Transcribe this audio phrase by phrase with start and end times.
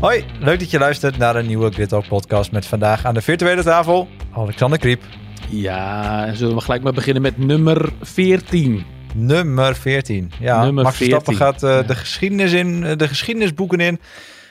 [0.00, 3.20] Hoi, leuk dat je luistert naar een nieuwe Grid Talk podcast met vandaag aan de
[3.20, 5.02] virtuele tafel Alexander Kriep.
[5.50, 8.84] Ja, zullen we gelijk maar beginnen met nummer 14.
[9.14, 10.32] Nummer 14.
[10.40, 11.82] Ja, Nummer Max Verstappen 14, gaat eh, ja.
[11.82, 14.00] de, geschiedenis in, eh, de geschiedenisboeken in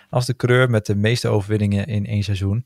[0.09, 2.65] als de coureur met de meeste overwinningen in één seizoen.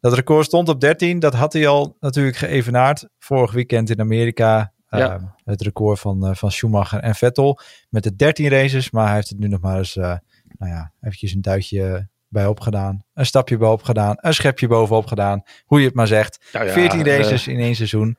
[0.00, 4.72] Dat record stond op 13, dat had hij al natuurlijk geëvenaard vorig weekend in Amerika.
[4.88, 5.14] Ja.
[5.14, 9.14] Eh, het record van, eh, van Schumacher en Vettel met de 13 races, maar hij
[9.14, 10.20] heeft het nu nog maar eens, nou
[10.58, 13.04] ja, eventjes een duitje bij opgedaan.
[13.14, 16.44] Een stapje bovenop gedaan, een schepje bovenop gedaan, hoe je het maar zegt.
[16.52, 18.18] Nou ja, 14 eh, races in één seizoen.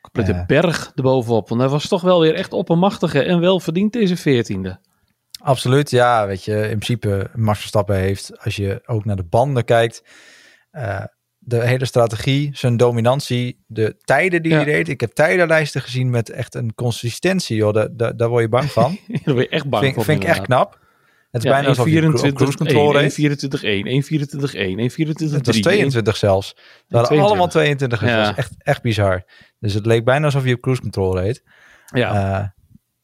[0.00, 0.44] Complete Ja.
[0.46, 1.48] berg erbovenop.
[1.48, 4.76] Want hij was toch wel weer echt oppermachtige en wel verdiend deze 14e.
[5.42, 6.26] Absoluut, ja.
[6.26, 10.02] Weet je, in principe Max Verstappen heeft, als je ook naar de banden kijkt,
[10.70, 11.04] eh,
[11.38, 14.56] de hele strategie, zijn dominantie, de tijden die Ja.
[14.58, 14.88] hij reed.
[14.88, 17.72] Ik heb tijdenlijsten gezien met echt een consistentie, joh.
[17.74, 18.98] Daar, daar, daar word je bang van.
[19.24, 20.04] Daar ben je echt bang vind voor.
[20.04, 20.78] vind ik echt knap.
[21.34, 23.18] Het is bijna alsof je op cruise control reed.
[23.20, 25.32] 1.24.1, 1.24.1, 1.24.3.
[25.32, 26.56] Het was 22 zelfs.
[26.88, 27.18] Waren 22.
[27.26, 28.00] allemaal 22.
[28.00, 28.16] Het Ja.
[28.18, 29.24] was echt, echt bizar.
[29.58, 31.42] Dus het leek bijna alsof je op cruise control reed.
[31.86, 32.48] Ja, Eh,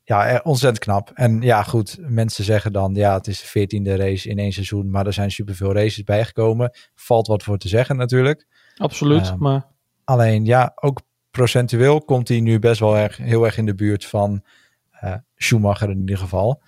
[0.04, 1.10] ja, eh, ontzettend knap.
[1.14, 4.90] En ja, goed, mensen zeggen dan, ja, het is de veertiende race in één seizoen,
[4.90, 6.70] maar er zijn superveel races bijgekomen.
[6.94, 8.46] Valt wat voor te zeggen natuurlijk.
[8.76, 9.26] absoluut.
[9.28, 9.66] ehm, maar
[10.04, 14.04] Alleen ja, ook procentueel komt hij nu best wel erg, heel erg in de buurt
[14.04, 14.44] van
[14.90, 16.62] eh, Schumacher in ieder geval.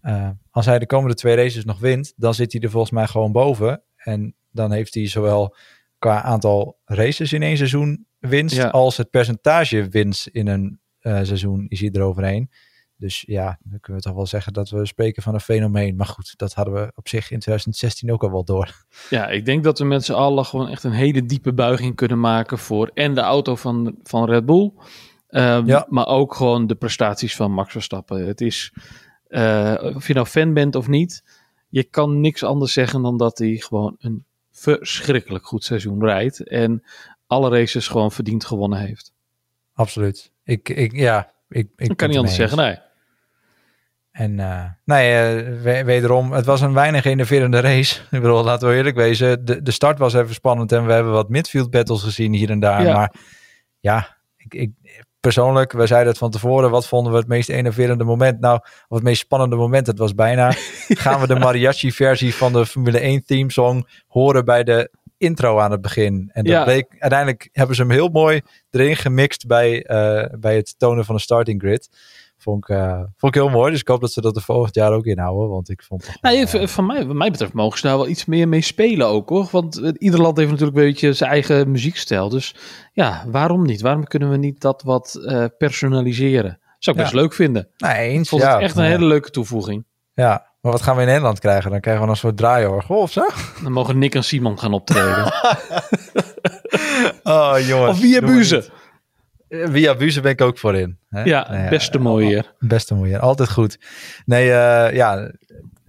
[0.00, 3.06] Eh, als hij de komende twee races nog wint, dan zit hij er volgens mij
[3.06, 3.82] gewoon boven.
[3.96, 5.56] En dan heeft hij zowel
[5.98, 8.68] qua aantal races in één seizoen winst, Ja.
[8.68, 12.50] als het percentage winst in een eh, seizoen is hij eroverheen.
[12.96, 15.96] Dus ja, dan kunnen we toch wel zeggen dat we spreken van een fenomeen.
[15.96, 18.84] Maar goed, dat hadden we op zich in 2016 ook al wel door.
[19.10, 22.20] ja, ik denk dat we met z'n allen gewoon echt een hele diepe buiging kunnen
[22.20, 24.72] maken voor en de auto van, van Red Bull.
[25.28, 25.86] ehm, Ja.
[25.88, 28.26] Maar ook gewoon de prestaties van Max Verstappen.
[28.26, 28.72] Het is,
[29.30, 31.24] eh, of je nou fan bent of niet,
[31.68, 36.40] je kan niks anders zeggen dan dat hij gewoon een verschrikkelijk goed seizoen rijdt.
[36.48, 36.82] En
[37.26, 39.12] alle races gewoon verdiend gewonnen heeft.
[39.74, 40.32] Absoluut.
[40.44, 42.78] Ik, ik, ja, ik, ik Dat kan niet anders zeggen, nee.
[44.10, 48.00] En eh, nee, eh, we- wederom, het was een weinig innoverende race.
[48.10, 49.44] Ik bedoel, laten we eerlijk wezen.
[49.44, 52.60] De, de start was even spannend en we hebben wat midfield battles gezien hier en
[52.60, 52.82] daar.
[52.82, 52.94] Ja.
[52.94, 53.14] Maar
[53.80, 54.70] ja, ik, ik,
[55.20, 56.70] persoonlijk, we zeiden het van tevoren.
[56.70, 58.40] Wat vonden we het meest innoverende moment?
[58.40, 58.56] Nou,
[58.88, 60.50] of het meest spannende moment, het was bijna.
[61.04, 65.70] gaan we de mariachi-versie van de Formule 1 theme song horen bij de intro aan
[65.70, 66.30] het begin.
[66.32, 66.64] En dat Ja.
[66.64, 71.14] bleek, uiteindelijk hebben ze hem heel mooi erin gemixt bij, eh, bij het tonen van
[71.14, 71.88] de starting grid.
[72.42, 73.70] Vond ik, eh, vond ik heel mooi.
[73.70, 75.48] Dus ik hoop dat ze dat er volgend jaar ook inhouden.
[75.48, 78.24] Want ik vond Nee, eh, van mij, wat mij betreft mogen ze daar wel iets
[78.24, 79.48] meer mee spelen ook hoor.
[79.50, 82.28] Want eh, ieder land heeft natuurlijk een beetje zijn eigen muziekstijl.
[82.28, 82.54] Dus
[82.92, 83.80] ja, waarom niet?
[83.80, 85.20] Waarom kunnen we niet dat wat
[85.58, 86.58] personaliseren?
[86.78, 87.08] Zou ik Ja.
[87.10, 87.68] best leuk vinden.
[87.76, 88.28] nee, Ik eens.
[88.28, 89.84] vond ja, het echt een hele leuke toevoeging.
[90.14, 91.70] Ja, maar wat gaan we in Nederland krijgen?
[91.70, 93.26] Dan krijgen we een soort draaiorgel of zo?
[93.62, 95.32] Dan mogen Nick en Simon gaan optreden.
[97.22, 97.90] Oh, jongens.
[98.00, 98.54] of Buze.
[98.56, 98.64] niet.
[98.64, 98.70] Eh,
[99.50, 100.98] Via Buze ben ik ook voor in.
[101.08, 101.22] Hè?
[101.22, 102.44] Ja, Nee, beste eh, mooie.
[102.58, 103.18] Beste mooie.
[103.18, 103.78] Altijd goed.
[104.24, 105.32] Nee, eh, ja.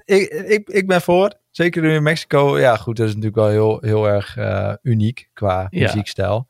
[0.05, 1.33] Ik, ik, ik ben voor.
[1.51, 2.59] Zeker nu in Mexico.
[2.59, 2.95] Ja, goed.
[2.97, 5.85] Dat is natuurlijk wel heel, heel erg eh, uniek qua Ja.
[5.85, 6.47] muziekstijl.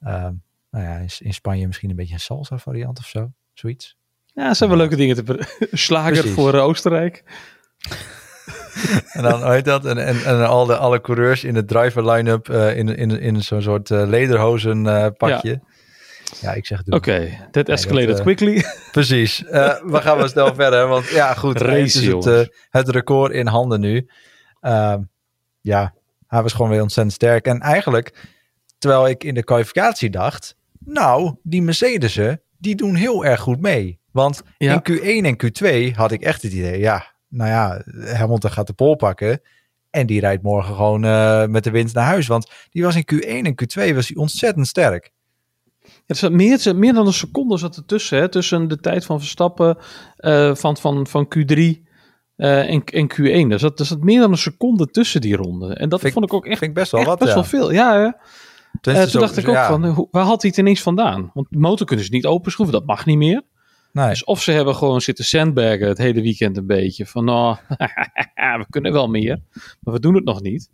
[0.00, 0.32] Ehm,
[0.70, 3.30] nou ja, in, in Spanje misschien een beetje een salsa variant of zo.
[3.52, 3.96] Zoiets.
[4.26, 5.38] Ja, zijn wel leuke dingen te
[5.72, 6.32] Slager Precies.
[6.32, 7.22] voor eh, Oostenrijk.
[9.12, 9.84] En dan, heet dat?
[9.84, 13.42] En, en, en al de, alle coureurs in de driver line-up eh, in, in, in
[13.42, 15.50] zo'n soort eh, lederhozen eh, pakje.
[15.50, 15.58] Ja.
[16.54, 16.92] Ik zeg het.
[16.94, 18.64] Oké, that escalated dat, eh, quickly.
[18.92, 19.44] Precies.
[19.44, 20.88] Eh, we gaan wel snel verder.
[20.88, 21.60] Want ja, goed.
[21.60, 24.08] Race, het is het, eh, het record in handen nu.
[24.60, 25.00] Ehm,
[25.60, 25.94] ja,
[26.26, 27.46] hij was gewoon weer ontzettend sterk.
[27.46, 28.28] En eigenlijk,
[28.78, 30.56] terwijl ik in de kwalificatie dacht...
[30.84, 33.98] Nou, die Mercedes'en, die doen heel erg goed mee.
[34.12, 34.72] Want Ja.
[34.72, 36.78] in Q1 en Q2 had ik echt het idee...
[36.78, 37.82] Ja, nou ja,
[38.14, 39.40] Hamilton gaat de pol pakken...
[39.90, 41.00] En die rijdt morgen gewoon
[41.50, 42.26] met de winst naar huis.
[42.26, 45.10] Want die was in Q1 en Q2 was hij ontzettend sterk.
[46.10, 48.18] Er zat meer, er zat meer dan een seconde zat er tussen.
[48.18, 49.78] Hè, tussen de tijd van Verstappen
[50.16, 51.54] eh, van, van, van Q3
[52.36, 53.50] eh, en, en Q1.
[53.52, 55.74] Er zat, er zat meer dan een seconde tussen die ronde.
[55.74, 57.34] En dat Vind vond ik ook echt, Vind ik best wel echt wat, best ja.
[57.36, 57.72] wel veel.
[57.72, 58.04] Ja, hè?
[58.92, 61.30] Eh, toen dacht ik ook ja, van, hoe- waar had hij het ineens vandaan?
[61.34, 63.42] Want de motor kunnen ze niet openschroeven, dat mag niet meer.
[63.92, 64.08] nee.
[64.08, 67.06] Dus of ze hebben gewoon zitten sandbaggen het hele weekend een beetje.
[67.06, 67.56] Van, nou,
[68.60, 69.38] we kunnen wel meer,
[69.80, 70.70] maar we doen het nog niet.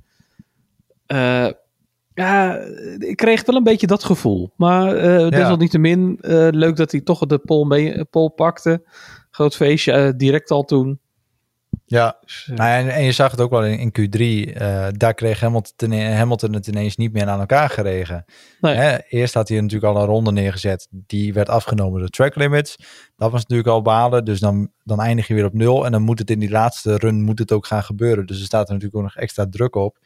[2.17, 2.59] Ja,
[2.99, 4.53] ik kreeg wel een beetje dat gevoel.
[4.57, 8.83] Maar eh desalniettemin, eh, leuk dat hij toch de pol, mee, pol pakte.
[9.31, 11.01] Groot feestje, eh, direct al toen.
[11.85, 14.53] Ja, Dus, eh, nou, en, en je zag het ook wel in, in Q3.
[14.55, 18.25] eh, daar kreeg Hamilton, Hamilton het ineens niet meer aan elkaar geregen.
[18.61, 18.75] Nee.
[18.75, 20.89] Hè, eerst had hij natuurlijk al een ronde neergezet.
[20.91, 22.77] Die werd afgenomen door track limits.
[23.17, 24.25] Dat was natuurlijk al balen.
[24.25, 25.85] Dus dan, dan eindig je weer op nul.
[25.85, 28.27] En dan moet het in die laatste run moet het ook gaan gebeuren.
[28.27, 29.99] Dus er staat er natuurlijk ook nog extra druk op.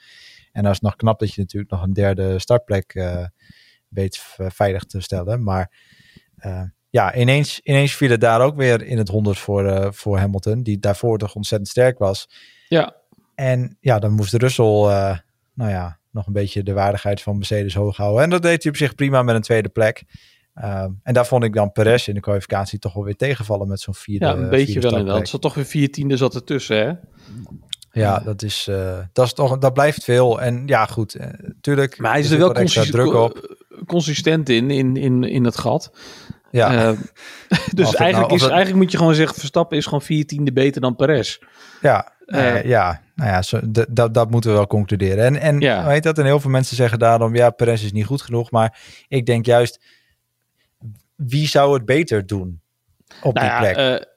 [0.52, 3.24] En dan is het nog knap dat je natuurlijk nog een derde startplek eh,
[3.88, 5.42] weet veilig te stellen.
[5.42, 5.72] Maar
[6.36, 10.18] eh, ja, ineens, ineens viel het daar ook weer in het honderd voor, eh, voor
[10.18, 10.62] Hamilton.
[10.62, 12.28] Die daarvoor toch ontzettend sterk was.
[12.68, 12.96] ja,
[13.34, 15.20] En ja, dan moest Russell,
[15.54, 18.22] nou ja, nog een beetje de waardigheid van Mercedes hoog houden.
[18.22, 20.04] En dat deed hij op zich prima met een tweede plek.
[20.54, 23.94] En daar vond ik dan Perez in de kwalificatie toch wel weer tegenvallen met zo'n
[23.94, 25.20] vierde ja, een beetje wel inderdaad.
[25.20, 25.26] Er startplek.
[25.26, 26.92] zat toch weer vier tiende zat ertussen, hè?
[27.92, 30.40] Ja, dat is, eh, dat is toch, dat blijft veel.
[30.40, 31.26] En ja, goed, eh,
[31.60, 31.98] tuurlijk.
[31.98, 33.56] Maar hij is er wel druk op.
[33.86, 35.90] consistent in, in, in, in het gat.
[36.50, 36.88] Ja, Eh,
[37.74, 40.26] dus nou- eigenlijk, of is, het- eigenlijk moet je gewoon zeggen, Verstappen is gewoon vier
[40.26, 41.38] tiende beter dan Perez.
[41.80, 45.24] ja, eh, eh, ja, nou ja, zo, dat, dat moeten we wel concluderen.
[45.24, 45.86] En, en Ja.
[45.86, 46.18] weet dat?
[46.18, 48.50] En heel veel mensen zeggen daarom, ja, Perez is niet goed genoeg.
[48.50, 48.78] Maar
[49.08, 49.80] ik denk juist,
[51.16, 52.60] wie zou het beter doen
[53.22, 54.08] op Nou die ja, plek?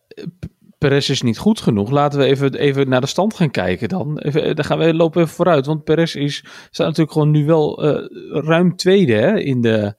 [0.84, 1.90] Perez is niet goed genoeg.
[1.90, 4.20] Laten we even, even naar de stand gaan kijken dan.
[4.20, 5.66] Even, eh, dan gaan we lopen even vooruit.
[5.66, 9.96] Want Perez is, staat natuurlijk gewoon nu wel eh, ruim tweede hè, in de,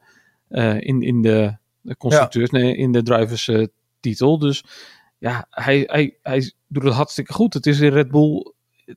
[0.48, 1.56] eh, in, in de,
[1.98, 3.50] constructeurs, nee, in de drivers
[4.00, 4.38] titel.
[4.38, 4.64] Dus
[5.18, 7.54] ja, hij, hij, hij doet het hartstikke goed.
[7.54, 8.52] Het is in Red Bull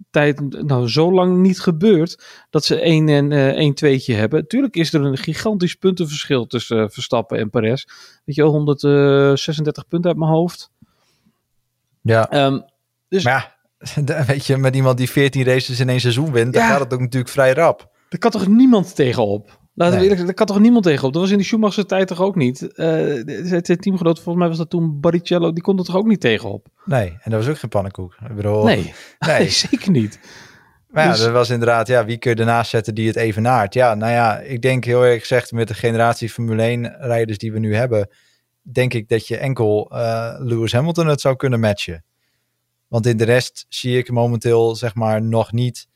[0.10, 4.48] tijd nou zo lang niet gebeurd dat ze één en eh één tweetje hebben.
[4.48, 7.84] Tuurlijk is er een gigantisch puntenverschil tussen Verstappen en Perez.
[8.26, 10.72] Weet je wel, 136 punten uit mijn hoofd.
[12.08, 12.30] Ja.
[12.30, 12.60] Ehm,
[13.10, 13.58] dus Maar
[14.06, 16.94] ja, weet je, met iemand die 14 races in één seizoen wint, dan gaat het
[16.94, 17.92] ook natuurlijk vrij rap.
[18.10, 19.60] daar kan toch niemand tegenop?
[19.74, 20.10] Laten we Nee.
[20.10, 21.14] eerlijk zijn, daar kan toch niemand tegenop?
[21.14, 22.74] Dat was in de Schumacher tijd toch ook niet?
[22.76, 22.86] Eh
[23.44, 26.68] zijn teamgenoot, volgens mij was dat toen Barrichello, die kon er toch ook niet tegenop?
[26.86, 28.16] Nee, en dat was ook geen pannenkoek.
[28.30, 28.76] Ik bedoel, Nee,
[29.20, 29.38] nee.
[29.40, 30.20] nee, zeker niet.
[30.88, 33.74] Maar ja, Dus- dat was inderdaad, ja, wie kun je ernaast zetten die het evenaart?
[33.74, 37.52] Ja, nou ja, ik denk heel erg gezegd met de generatie Formule 1 rijders die
[37.52, 38.10] we nu hebben,
[38.72, 42.04] denk ik dat je enkel eh, Lewis Hamilton het zou kunnen matchen.
[42.88, 45.88] Want in de rest zie ik momenteel zeg maar nog niet,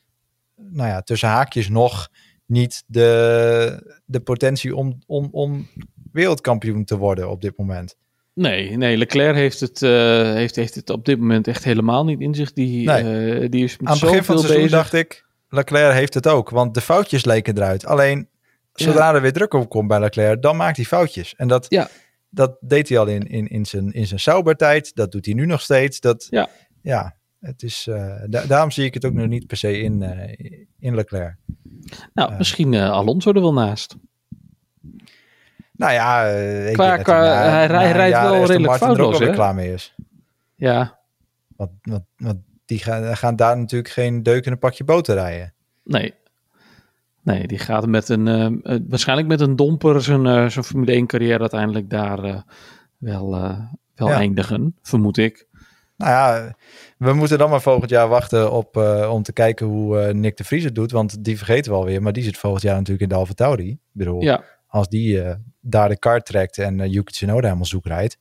[0.56, 2.09] nou ja, tussen haakjes nog
[2.45, 5.68] niet de, de potentie om, om, om
[6.12, 7.95] wereldkampioen te worden op dit moment.
[8.33, 9.89] Nee, nee Leclerc heeft het, eh,
[10.33, 12.53] heeft, heeft het op dit moment echt helemaal niet in zich.
[12.53, 13.39] Die, Nee.
[13.41, 14.77] eh, die is met Aan het begin van het seizoen bezig.
[14.77, 17.85] dacht ik, Leclerc heeft het ook, want de foutjes leken eruit.
[17.85, 18.27] Alleen,
[18.73, 21.33] zodra er weer druk op komt bij Leclerc, dan maakt hij foutjes.
[21.35, 21.89] En dat, Ja.
[22.33, 25.45] Dat deed hij al in, in, in zijn, in zijn Sauber-tijd, dat doet hij nu
[25.45, 26.00] nog steeds.
[26.00, 26.50] Dat, Ja.
[26.81, 30.01] ja het is, eh, da- daarom zie ik het ook nog niet per se in,
[30.04, 30.50] eh,
[30.80, 31.36] in Leclerc.
[32.13, 32.38] Nou, Eh.
[32.38, 33.95] misschien Alonso er wel naast.
[35.72, 36.28] Nou ja,
[36.68, 39.95] ik Qua- denk dat qua- na- hij na rijdt wel redelijk foutloos, klaar mee is.
[40.56, 41.00] Ja,
[41.56, 45.54] Want, want, want die gaan, gaan daar natuurlijk geen deuk in een pakje boter rijden.
[45.83, 46.13] nee.
[47.23, 50.94] Nee, die gaat met een, eh, eh, waarschijnlijk met een domper zijn, eh, zijn Formule
[50.94, 52.44] 1 carrière uiteindelijk daar
[52.97, 53.29] wel,
[53.95, 54.15] wel Ja.
[54.15, 55.47] eindigen, vermoed ik.
[55.97, 56.56] Nou ja,
[56.97, 58.77] we moeten dan maar volgend jaar wachten op,
[59.09, 60.91] om te kijken hoe Nick de Vries het doet.
[60.91, 62.01] Want die vergeten we alweer.
[62.01, 63.69] Maar die zit volgend jaar natuurlijk in de Alfa Tauri.
[63.69, 65.21] Ik bedoel, Ja, als die
[65.59, 68.18] daar de kart trekt en uh, Yuki Tsunoda helemaal zoek rijdt.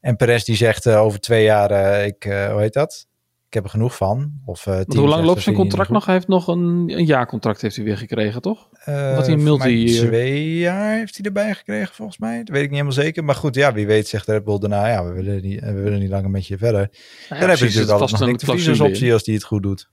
[0.00, 3.06] En Perez die zegt over twee jaar, ik, hoe heet dat?
[3.54, 4.32] Ik heb er genoeg van.
[4.44, 6.04] Of, eh, hoe lang loopt zijn contract nog?
[6.04, 8.68] Hij heeft nog een, een jaarcontract heeft hij weer gekregen, toch?
[8.72, 12.38] Eh, Wat hij een mij multi- Twee jaar heeft hij erbij gekregen volgens mij.
[12.38, 13.24] Dat weet ik niet helemaal zeker.
[13.24, 15.98] Maar goed, ja, wie weet zegt Red Bull daarna, ja, we willen niet, we willen
[15.98, 16.80] niet langer met je verder.
[16.80, 16.90] Nou
[17.28, 18.80] ja, Dan heb je natuurlijk altijd nog als in.
[18.86, 19.90] optie als die het goed doet.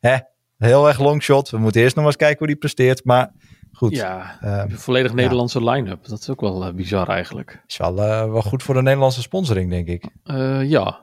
[0.00, 0.16] Hè?
[0.58, 1.50] Heel erg longshot.
[1.50, 3.04] We moeten eerst nog eens kijken hoe die presteert.
[3.04, 3.32] Maar
[3.72, 6.06] goed, Ja, eh, een volledig Nederlandse line-up.
[6.08, 7.62] Dat is ook wel eh, bizar eigenlijk.
[7.66, 10.04] is wel, eh, wel goed voor de Nederlandse sponsoring, denk ik.
[10.24, 11.01] Eh, ja,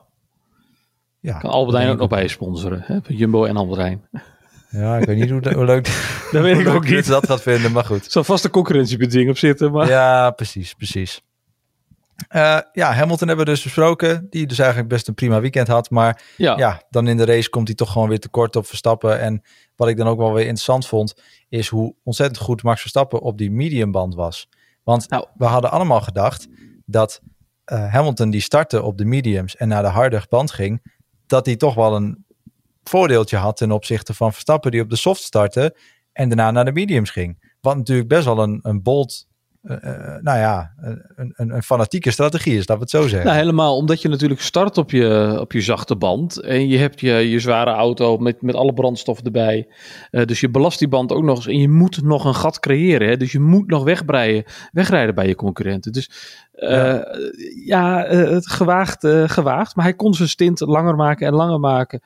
[1.20, 2.82] Ja, kan Albert Heijn ook nog bij sponsoren.
[2.84, 2.98] Hè?
[3.06, 4.08] Jumbo en Albert Heijn.
[4.70, 5.86] Ja, ik weet niet hoe, hoe leuk,
[6.32, 7.06] Dat weet ik ook niet.
[7.06, 8.04] dat gaat vinden, maar goed.
[8.04, 9.88] Er zal vast een concurrentiebeding op zitten, maar...
[9.88, 11.22] Ja, precies, precies.
[12.28, 14.26] Eh, ja, Hamilton hebben we dus besproken.
[14.30, 15.90] Die dus eigenlijk best een prima weekend had.
[15.90, 19.20] Maar Ja, ja, dan in de race komt hij toch gewoon weer tekort op Verstappen.
[19.20, 19.42] En
[19.76, 21.14] wat ik dan ook wel weer interessant vond,
[21.48, 24.48] is hoe ontzettend goed Max Verstappen op die mediumband was.
[24.82, 25.26] Want Nou.
[25.34, 26.48] we hadden allemaal gedacht
[26.86, 27.20] dat
[27.64, 30.98] eh, Hamilton die startte op de mediums en naar de harde band ging,
[31.30, 32.24] dat hij toch wel een
[32.82, 35.76] voordeeltje had ten opzichte van Verstappen die op de soft startte
[36.12, 37.54] en daarna naar de mediums ging.
[37.60, 39.28] Wat natuurlijk best wel een, een bold
[39.62, 39.76] uh,
[40.20, 43.24] nou ja, een, een, een, fanatieke strategie is, dat we het zo zeggen.
[43.24, 47.00] Nou, helemaal omdat je natuurlijk start op je, op je zachte band en je hebt
[47.00, 49.68] je, je zware auto met, met alle brandstof erbij.
[50.10, 52.58] Uh, dus je belast die band ook nog eens en je moet nog een gat
[52.58, 53.08] creëren.
[53.08, 53.16] Hè?
[53.16, 55.92] Dus je moet nog wegbreien, wegrijden bij je concurrenten.
[55.92, 56.10] Dus
[56.50, 57.06] ja,
[57.64, 62.00] ja het gewaagd, gewaagd, maar hij kon zijn stint langer maken en langer maken.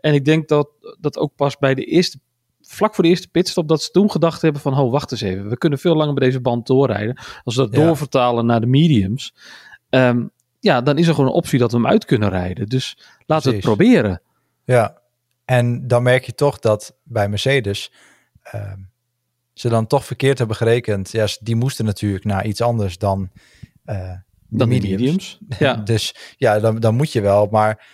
[0.00, 0.68] En ik denk dat
[1.00, 2.18] dat ook pas bij de eerste
[2.70, 5.48] vlak voor de eerste pitstop dat ze toen gedacht hebben van, oh wacht eens even,
[5.48, 7.18] we kunnen veel langer bij deze band doorrijden.
[7.44, 9.34] Als we dat doorvertalen naar de mediums,
[9.88, 10.26] ehm,
[10.60, 12.66] ja, dan is er gewoon een optie dat we hem uit kunnen rijden.
[12.66, 14.22] Dus laten we het proberen.
[14.64, 14.98] Ja,
[15.44, 17.92] en dan merk je toch dat bij Mercedes
[18.42, 18.78] ehm,
[19.52, 21.10] ze dan toch verkeerd hebben gerekend.
[21.10, 23.30] Ja, die moesten natuurlijk naar iets anders dan
[23.86, 24.90] uh, de dan mediums.
[25.00, 25.38] mediums.
[25.58, 25.74] Ja.
[25.92, 27.86] dus ja, dan, dan moet je wel, maar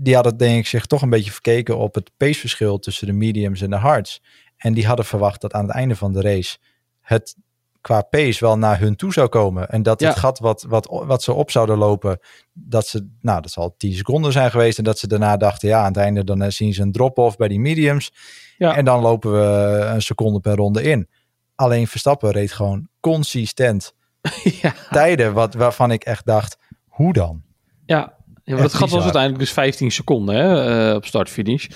[0.00, 3.60] die hadden denk ik zich toch een beetje verkeken op het paceverschil tussen de mediums
[3.60, 4.22] en de hards.
[4.56, 6.58] En die hadden verwacht dat aan het einde van de race
[7.00, 7.36] het
[7.80, 9.68] qua pace wel naar hun toe zou komen.
[9.68, 12.18] En dat het gat wat, wat, wat ze op zouden lopen,
[12.52, 14.78] dat ze, nou dat zal 10 seconden zijn geweest.
[14.78, 17.48] En dat ze daarna dachten, ja aan het einde dan zien ze een drop-off bij
[17.48, 18.12] die mediums.
[18.58, 18.76] Ja.
[18.76, 21.08] En dan lopen we een seconde per ronde in.
[21.54, 23.94] Alleen Verstappen reed gewoon consistent
[24.62, 24.74] ja.
[24.90, 27.42] tijden wat, waarvan ik echt dacht, hoe dan?
[27.86, 28.17] Ja,
[28.48, 31.66] ja, maar dat gat was uiteindelijk dus 15 seconden hè, uh, op start-finish.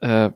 [0.00, 0.26] Uh,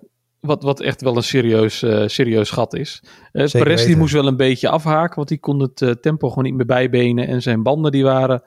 [0.40, 3.02] wat, wat echt wel een serieus, uh, serieus gat is.
[3.32, 6.54] Uh, Perez die moest wel een beetje afhaken, want die kon het tempo gewoon niet
[6.54, 7.26] meer bijbenen.
[7.26, 8.42] En zijn banden die waren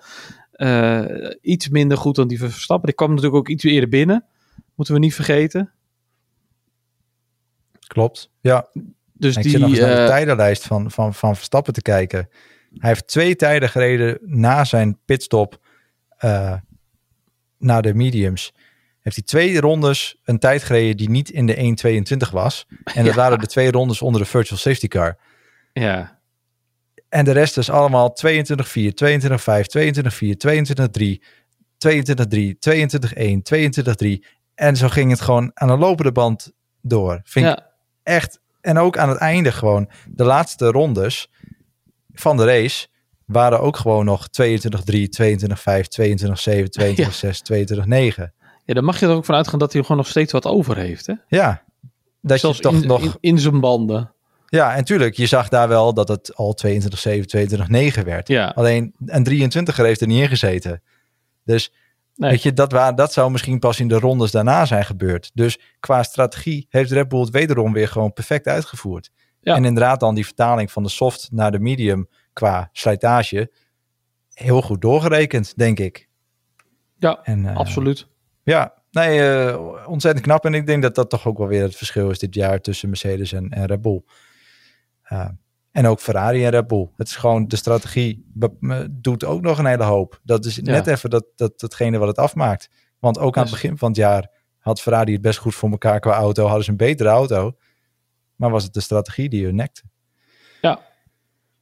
[1.42, 2.86] iets minder goed dan die Verstappen.
[2.86, 4.26] Die kwam natuurlijk ook iets eerder binnen.
[4.76, 5.72] Moeten we niet vergeten.
[7.88, 8.68] Klopt, ja.
[9.14, 12.30] Dus die, ik zit nog eens naar de tijdenlijst van, van, van Verstappen te kijken.
[12.78, 15.60] Hij heeft twee tijden gereden na zijn pitstop
[17.60, 18.54] naar de mediums,
[19.00, 21.76] heeft hij twee rondes een tijd gereden die niet in de
[22.26, 22.68] 1.22 was.
[22.84, 25.18] En dat waren de twee rondes onder de virtual safety car.
[25.74, 26.20] Ja.
[27.10, 28.34] En de rest is allemaal 22-4, 22-5,
[29.78, 31.20] 22-4, 22-3,
[31.78, 34.26] 22-3, 22-1, 22-3.
[34.56, 36.52] En zo ging het gewoon aan de lopende band
[36.82, 37.22] door.
[37.24, 37.58] Vind ja.
[37.58, 37.64] ik
[38.04, 38.40] echt.
[38.62, 41.30] En ook aan het einde gewoon de laatste rondes
[42.14, 42.88] van de race
[43.32, 44.52] waren ook gewoon nog 22-3, 22-5,
[46.02, 48.24] 22-7, 22-6, 22-9.
[48.66, 50.78] Ja, dan mag je er ook van uitgaan dat hij gewoon nog steeds wat over
[50.78, 51.14] heeft, hè?
[51.28, 51.64] Ja.
[52.22, 53.04] Dat Zelfs je toch in, nog...
[53.04, 54.12] In, in, zijn banden.
[54.46, 56.76] Ja, en tuurlijk, je zag daar wel dat het al 22-7,
[57.98, 58.28] 22-9 werd.
[58.28, 58.48] Ja.
[58.56, 60.82] Alleen een 23er heeft er niet in gezeten.
[61.46, 61.74] Dus
[62.16, 62.30] nee.
[62.30, 65.32] weet je, dat, waar, dat zou misschien pas in de rondes daarna zijn gebeurd.
[65.34, 69.12] Dus qua strategie heeft Red Bull het wederom weer gewoon perfect uitgevoerd.
[69.42, 69.56] Ja.
[69.56, 72.08] En inderdaad dan die vertaling van de soft naar de medium
[72.40, 73.52] qua slijtage
[74.34, 76.10] heel goed doorgerekend, denk ik.
[76.98, 78.08] Ja, en, uh, absoluut.
[78.44, 80.46] Ja, nee, uh, ontzettend knap.
[80.46, 82.90] En ik denk dat dat toch ook wel weer het verschil is dit jaar tussen
[82.90, 84.04] Mercedes en, en Red Bull.
[85.12, 85.28] Uh,
[85.72, 86.90] en ook Ferrari en Red Bull.
[86.98, 88.26] Het is gewoon de strategie
[88.90, 90.20] doet ook nog een hele hoop.
[90.24, 92.70] Dat is net even dat, dat, datgene wat het afmaakt.
[93.00, 96.00] Want ook aan het begin van het jaar had Ferrari het best goed voor elkaar
[96.00, 96.46] qua auto.
[96.46, 97.58] Hadden ze een betere auto.
[98.36, 99.82] Maar was het de strategie die hun nekte.
[100.62, 100.80] Ja,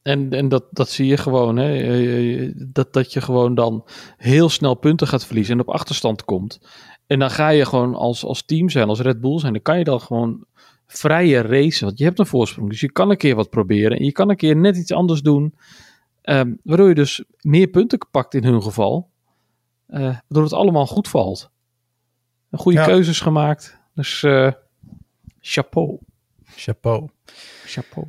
[0.02, 2.52] en, en dat, dat zie je gewoon, hè?
[2.72, 3.84] Dat, dat je gewoon dan
[4.16, 6.60] heel snel punten gaat verliezen en op achterstand komt.
[7.06, 9.78] En dan ga je gewoon als, als team zijn, als Red Bull zijn, dan kan
[9.78, 10.44] je dan gewoon
[10.86, 11.86] vrije racen.
[11.86, 13.98] Want je hebt een voorsprong, dus je kan een keer wat proberen.
[13.98, 15.54] En je kan een keer net iets anders doen,
[16.22, 19.08] um, waardoor je dus meer punten pakt in hun geval.
[19.88, 21.50] Uh, waardoor het allemaal goed valt.
[22.50, 24.52] Goede keuzes gemaakt, dus uh,
[25.40, 25.98] chapeau.
[26.44, 27.08] Chapeau.
[27.64, 28.06] Chapeau.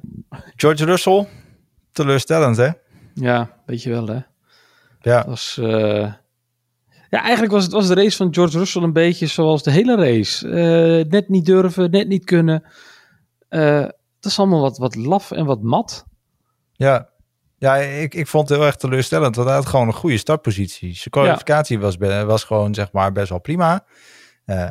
[0.55, 1.27] George Russell,
[1.99, 2.69] teleurstellend, hè?
[3.13, 4.19] Ja, weet je wel, hè?
[5.01, 5.25] Ja.
[5.27, 6.13] Was, uh...
[7.09, 9.95] Ja, eigenlijk was, het, was de race van George Russell een beetje zoals de hele
[9.95, 10.47] race.
[10.47, 12.63] Uh, net niet durven, net niet kunnen.
[13.49, 13.81] Uh,
[14.19, 16.05] dat is allemaal wat, wat laf en wat mat.
[16.73, 17.09] Ja,
[17.57, 19.35] ja ik, ik vond het heel erg teleurstellend.
[19.35, 20.95] Want hij had gewoon een goede startpositie.
[20.95, 21.83] Zijn kwalificatie ja.
[21.83, 23.85] was, was gewoon zeg maar best wel prima.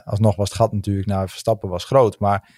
[0.04, 2.18] Alsnog was het gat natuurlijk naar Verstappen was groot.
[2.18, 2.48] Maar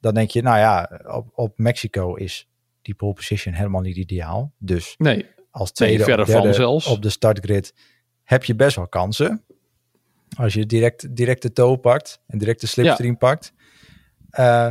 [0.00, 2.48] dan denk je, nou ja, op, op Mexico is
[2.82, 4.52] die pole position helemaal niet ideaal.
[4.58, 6.86] Dus nee, als tweede nee, van zelfs.
[6.86, 7.74] op de startgrid
[8.22, 9.44] heb je best wel kansen.
[10.36, 13.52] Als je direct, direct de toe pakt en direct de slipstream pakt.
[14.38, 14.68] Uh,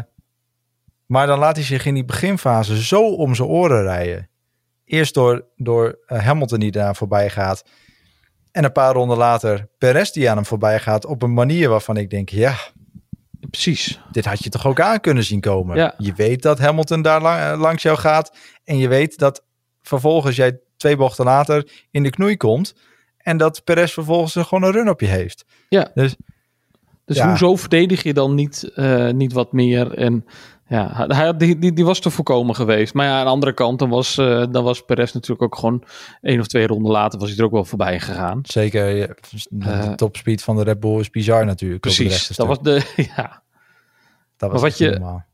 [1.06, 4.30] maar dan laat hij zich in die beginfase zo om zijn oren rijden.
[4.86, 7.63] Eerst door, door uh, Hamilton die daar voorbij gaat.
[8.51, 11.06] En een paar ronden later Perez die aan hem voorbij gaat.
[11.06, 12.56] Op een manier waarvan ik denk, ja,
[13.50, 14.00] Precies.
[14.12, 15.77] Dit had je toch ook aan kunnen zien komen.
[15.77, 15.93] Ja.
[15.98, 18.38] Je weet dat Hamilton daar lang, langs jou gaat.
[18.63, 19.43] En je weet dat
[19.81, 22.75] vervolgens jij twee bochten later in de knoei komt.
[23.17, 25.45] En dat Perez vervolgens gewoon een run op je heeft.
[25.69, 25.91] Ja.
[25.93, 26.15] Dus,
[27.05, 27.27] dus ja.
[27.27, 29.93] hoezo verdedig je dan niet, uh, niet wat meer?
[29.93, 30.25] En
[30.72, 32.94] Ja, hij had, die, die, die was te voorkomen geweest.
[32.94, 35.84] Maar ja, aan de andere kant, dan was, uh, dan was Perez natuurlijk ook gewoon
[36.22, 38.40] één of twee ronden later was hij er ook wel voorbij gegaan.
[38.44, 39.08] Zeker, ja,
[39.50, 41.82] de uh, topspeed van de Red Bull is bizar natuurlijk.
[41.82, 43.44] Precies, dat was de, ja.
[44.38, 45.25] Dat was maar wat je, normaal.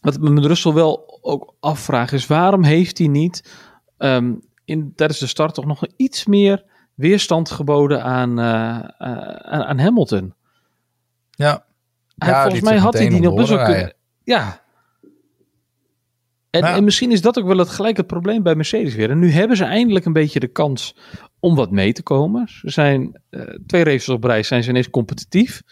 [0.00, 3.52] wat me met Russell wel ook afvraag is, waarom heeft hij niet
[3.98, 9.78] um, in, tijdens de start toch nog iets meer weerstand geboden aan, uh, aan, aan
[9.78, 10.34] Hamilton?
[11.30, 11.64] Ja,
[12.24, 13.94] hij, Ja, volgens mij had hij die nog best wel kunnen.
[14.24, 14.62] Ja.
[16.50, 19.10] En, misschien is dat ook wel het, gelijk het probleem bij Mercedes weer.
[19.10, 20.96] En nu hebben ze eindelijk een beetje de kans
[21.40, 22.48] om wat mee te komen.
[22.48, 25.62] Ze zijn eh, twee races op rij, zijn ze ineens competitief.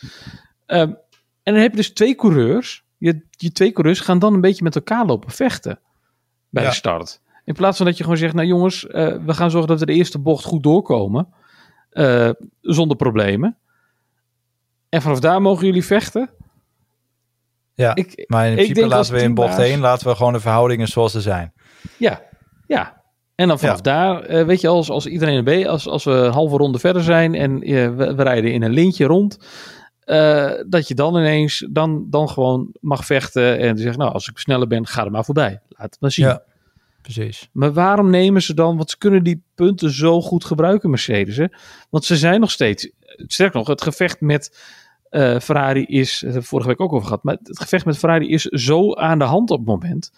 [0.67, 0.90] Ehm,
[1.43, 2.85] en dan heb je dus twee coureurs.
[2.97, 5.81] Je, je twee coureurs gaan dan een beetje met elkaar lopen vechten
[6.50, 6.69] bij Ja.
[6.69, 7.21] de start.
[7.45, 9.87] In plaats van dat je gewoon zegt, nou jongens, eh, we gaan zorgen dat we
[9.87, 11.28] de eerste bocht goed doorkomen.
[11.90, 13.57] eh, zonder problemen.
[14.88, 16.31] En vanaf daar mogen jullie vechten.
[17.79, 20.89] Ja, Ik, maar in principe laten we in bocht 1 laten we gewoon de verhoudingen
[20.89, 21.53] zoals ze zijn.
[21.97, 22.23] Ja,
[22.67, 23.03] ja.
[23.35, 23.83] En dan vanaf Ja.
[23.83, 26.79] daar, eh, weet je, als, als iedereen er bij, als, als we een halve ronde
[26.79, 29.39] verder zijn en eh, we, we rijden in een lintje rond,
[30.01, 34.39] eh, dat je dan ineens dan, dan gewoon mag vechten en zegt, nou, als ik
[34.39, 35.61] sneller ben, ga er maar voorbij.
[35.69, 36.27] Laat het maar zien.
[36.27, 36.43] Ja,
[37.03, 37.49] precies.
[37.53, 41.37] Maar waarom nemen ze dan, want ze kunnen die punten zo goed gebruiken, Mercedes.
[41.37, 41.47] Hè?
[41.91, 42.91] Want ze zijn nog steeds,
[43.27, 44.59] sterker nog, het gevecht met
[45.11, 47.99] eh, Ferrari is, dat hebben we vorige week ook over gehad, maar het gevecht met
[47.99, 50.12] Ferrari is zo aan de hand op het moment.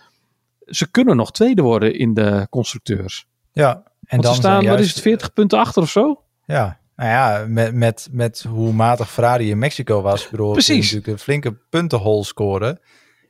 [0.66, 3.26] Ze kunnen nog tweede worden in de constructeurs.
[3.52, 5.90] Ja, en Want dan ze staan, zijn wat juist, is het, 40 punten achter of
[5.90, 6.23] zo?
[6.44, 10.76] Ja, nou ja, met, met, met hoe matig Ferrari in Mexico was, bedoel, Precies.
[10.76, 12.80] natuurlijk een flinke puntenhol scoren.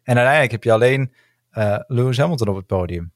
[0.02, 1.12] En uiteindelijk heb je alleen
[1.50, 3.12] eh, Lewis Hamilton op het podium.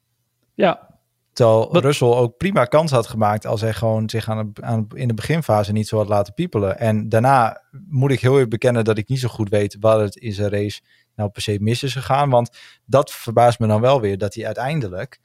[0.53, 0.94] Ja,
[1.35, 5.13] Terwijl Russell ook prima kans had gemaakt als hij gewoon zich aan, aan, in de
[5.13, 6.79] beginfase niet zo had laten piepelen.
[6.79, 10.15] En daarna moet ik heel even bekennen dat ik niet zo goed weet wat het
[10.15, 10.81] in zijn race
[11.15, 12.29] nou per se mis is gegaan.
[12.29, 15.19] Want dat verbaast me dan wel weer dat hij uiteindelijk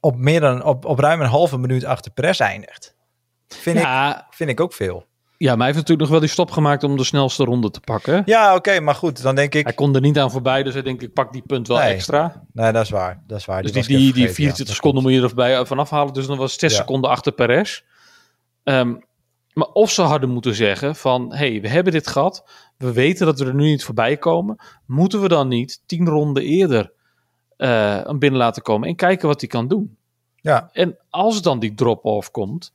[0.00, 2.96] op, meer dan, op, op ruim een halve minuut achter Perez eindigt.
[3.48, 3.86] Vind, ik,
[4.30, 5.06] vind ik ook veel.
[5.38, 7.80] Ja, maar hij heeft natuurlijk nog wel die stop gemaakt om de snelste ronde te
[7.80, 8.22] pakken.
[8.26, 9.64] Ja, oké, maar goed, dan denk ik...
[9.64, 11.92] Hij kon er niet aan voorbij, dus hij denkt, ik pak die punt wel Nee.
[11.94, 12.42] extra.
[12.52, 13.22] Nee, dat is waar.
[13.26, 13.62] Dat is waar.
[13.62, 16.12] Dus die, die, die vergeten, 24 ja, dat seconden moet je er voorbij vanaf halen.
[16.14, 16.78] Dus dan was het 6 Ja.
[16.78, 17.82] seconden achter Perez.
[18.64, 18.94] Ehm,
[19.52, 21.34] maar of ze hadden moeten zeggen van...
[21.34, 22.44] hey, we hebben dit gehad.
[22.76, 24.56] We weten dat we er nu niet voorbij komen.
[24.86, 26.92] Moeten we dan niet tien ronden eerder
[27.56, 28.88] eh hem binnen laten komen...
[28.88, 29.96] en kijken wat hij kan doen?
[30.40, 32.72] Ja, En als dan die drop-off komt...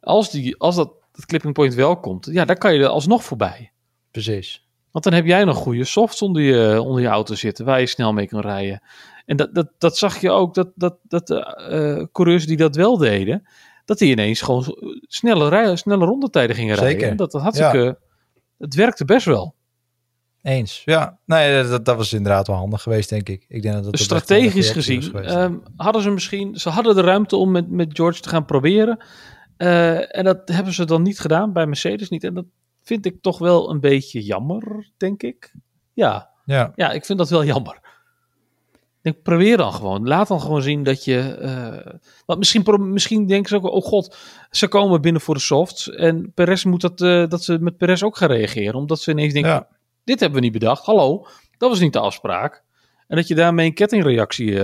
[0.00, 2.26] Als, die, als dat het clipping point wel komt...
[2.30, 3.72] ja, dan kan je er alsnog voorbij.
[4.10, 4.66] precies.
[4.90, 7.86] Want dan heb jij nog goede softs onder je, onder je auto zitten waar je
[7.86, 8.82] snel mee kan rijden.
[9.26, 12.76] En dat, dat, dat zag je ook, dat, dat, dat de eh, coureurs die dat
[12.76, 13.48] wel deden,
[13.84, 16.92] dat die ineens gewoon snelle, rij, snelle rondetijden gingen rijden.
[16.92, 17.08] Zeker.
[17.08, 17.98] En dat, dat hartstikke,
[18.58, 19.54] het werkte best wel.
[20.42, 20.82] Eens.
[20.84, 23.44] Ja, nee, dat, dat was inderdaad wel handig geweest, denk ik.
[23.48, 27.36] Ik denk dat dat Dus strategisch gezien ehm, hadden ze misschien, ze hadden de ruimte
[27.36, 29.04] om met, met George te gaan proberen.
[29.62, 32.24] Eh, en dat hebben ze dan niet gedaan, bij Mercedes niet.
[32.24, 32.44] En dat
[32.82, 35.54] vind ik toch wel een beetje jammer, denk ik.
[35.92, 37.74] Ja, ja, Ja, ik vind dat wel jammer.
[38.72, 40.08] Ik denk, probeer dan gewoon.
[40.08, 41.18] Laat dan gewoon zien dat je.
[41.20, 41.94] eh,
[42.26, 44.16] want misschien, misschien denken ze ook, oh god,
[44.50, 45.90] ze komen binnen voor de softs.
[45.90, 48.74] En Perez moet dat, eh, dat ze met Perez ook gaan reageren.
[48.74, 49.68] Omdat ze ineens denken: ja.
[50.04, 50.84] dit hebben we niet bedacht.
[50.84, 51.26] Hallo,
[51.58, 52.62] dat was niet de afspraak.
[53.06, 54.62] En dat je daarmee een kettingreactie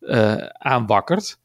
[0.00, 1.38] eh, aanwakkert.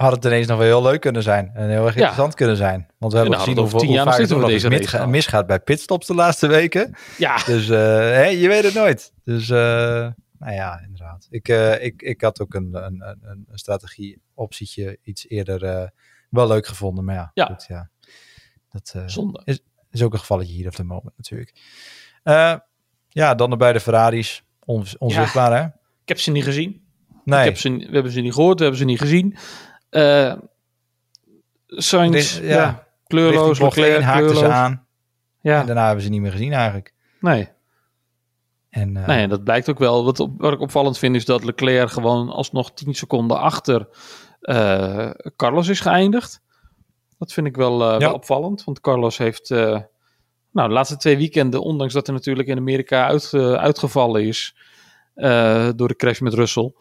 [0.00, 1.50] Had het ineens nog wel heel leuk kunnen zijn.
[1.54, 2.86] En heel erg interessant kunnen zijn.
[2.98, 5.60] Want we hebben gezien tien hoe jaar vaak het nog deze race misga- misgaat bij
[5.60, 6.94] pitstops de laatste weken.
[7.18, 9.12] Ja, Dus uh, hè, je weet het nooit.
[9.24, 9.58] Dus uh,
[10.38, 11.26] nou ja, inderdaad.
[11.30, 15.90] Ik, uh, ik, ik had ook een, een, een, een strategie-optietje iets eerder
[16.30, 17.04] wel leuk gevonden.
[17.04, 17.46] Maar ja, Ja.
[17.46, 17.88] Goed, ja.
[18.70, 19.40] dat zonde.
[19.44, 19.60] is,
[19.90, 21.52] is ook een gevalletje hier op de moment natuurlijk.
[23.08, 24.44] Ja, dan de Ferraris.
[24.64, 25.64] On, onzichtbaar, hè?
[26.02, 26.82] Ik heb ze niet gezien.
[27.24, 27.38] Nee.
[27.38, 29.36] Ik heb ze, we hebben ze niet gehoord, we hebben ze niet gezien.
[29.90, 30.32] Uh,
[31.66, 34.38] Sainz, ja, ja, kleurloos, Leclerc, kleurloos.
[34.38, 34.86] ze aan.
[35.40, 36.94] Ja, En daarna hebben ze niet meer gezien eigenlijk.
[37.20, 37.48] nee.
[38.70, 40.04] En, uh, Nee, dat blijkt ook wel.
[40.04, 43.88] Wat, op, wat ik opvallend vind is dat Leclerc gewoon alsnog 10 seconden achter
[44.40, 46.40] uh, Carlos is geëindigd.
[47.18, 47.98] Dat vind ik wel, uh, Ja.
[47.98, 48.64] wel opvallend.
[48.64, 49.48] Want Carlos heeft
[50.52, 54.56] nou, de laatste twee weekenden, ondanks dat hij natuurlijk in Amerika uit, uitgevallen is
[55.76, 56.72] door de crash met Russell.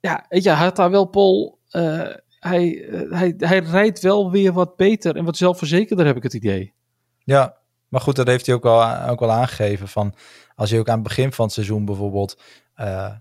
[0.00, 1.58] Ja, weet je, had daar wel Paul.
[1.70, 6.34] Uh, hij, hij, hij rijdt wel weer wat beter en wat zelfverzekerder, heb ik het
[6.34, 6.72] idee.
[7.18, 7.56] Ja,
[7.88, 9.88] maar goed, dat heeft hij ook wel, ook wel aangegeven.
[9.88, 10.14] Van
[10.54, 12.42] als hij ook aan het begin van het seizoen bijvoorbeeld,
[12.76, 13.14] uh,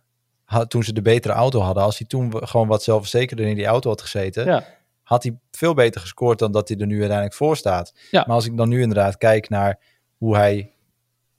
[0.44, 3.66] had, toen ze de betere auto hadden, als hij toen gewoon wat zelfverzekerder in die
[3.66, 4.66] auto had gezeten, ja.
[5.04, 7.94] had hij veel beter gescoord dan dat hij er nu uiteindelijk voor staat.
[8.12, 8.24] Ja.
[8.28, 9.80] Maar als ik dan nu inderdaad kijk naar
[10.18, 10.74] hoe hij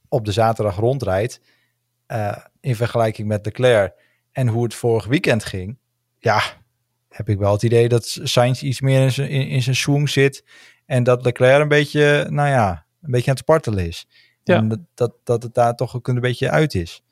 [0.08, 1.40] op de zaterdag rondrijdt,
[2.08, 3.94] uh, in vergelijking met Leclerc
[4.32, 5.78] en hoe het vorig weekend ging,
[6.18, 6.42] ja,
[7.10, 10.10] heb ik wel het idee dat Sainz iets meer in zijn, in, in zijn swing
[10.10, 10.44] zit
[10.86, 14.06] en dat Leclerc een beetje, nou ja, een beetje aan het spartelen is.
[14.42, 14.56] Ja.
[14.56, 17.02] En dat, dat, dat het daar toch ook een beetje uit is.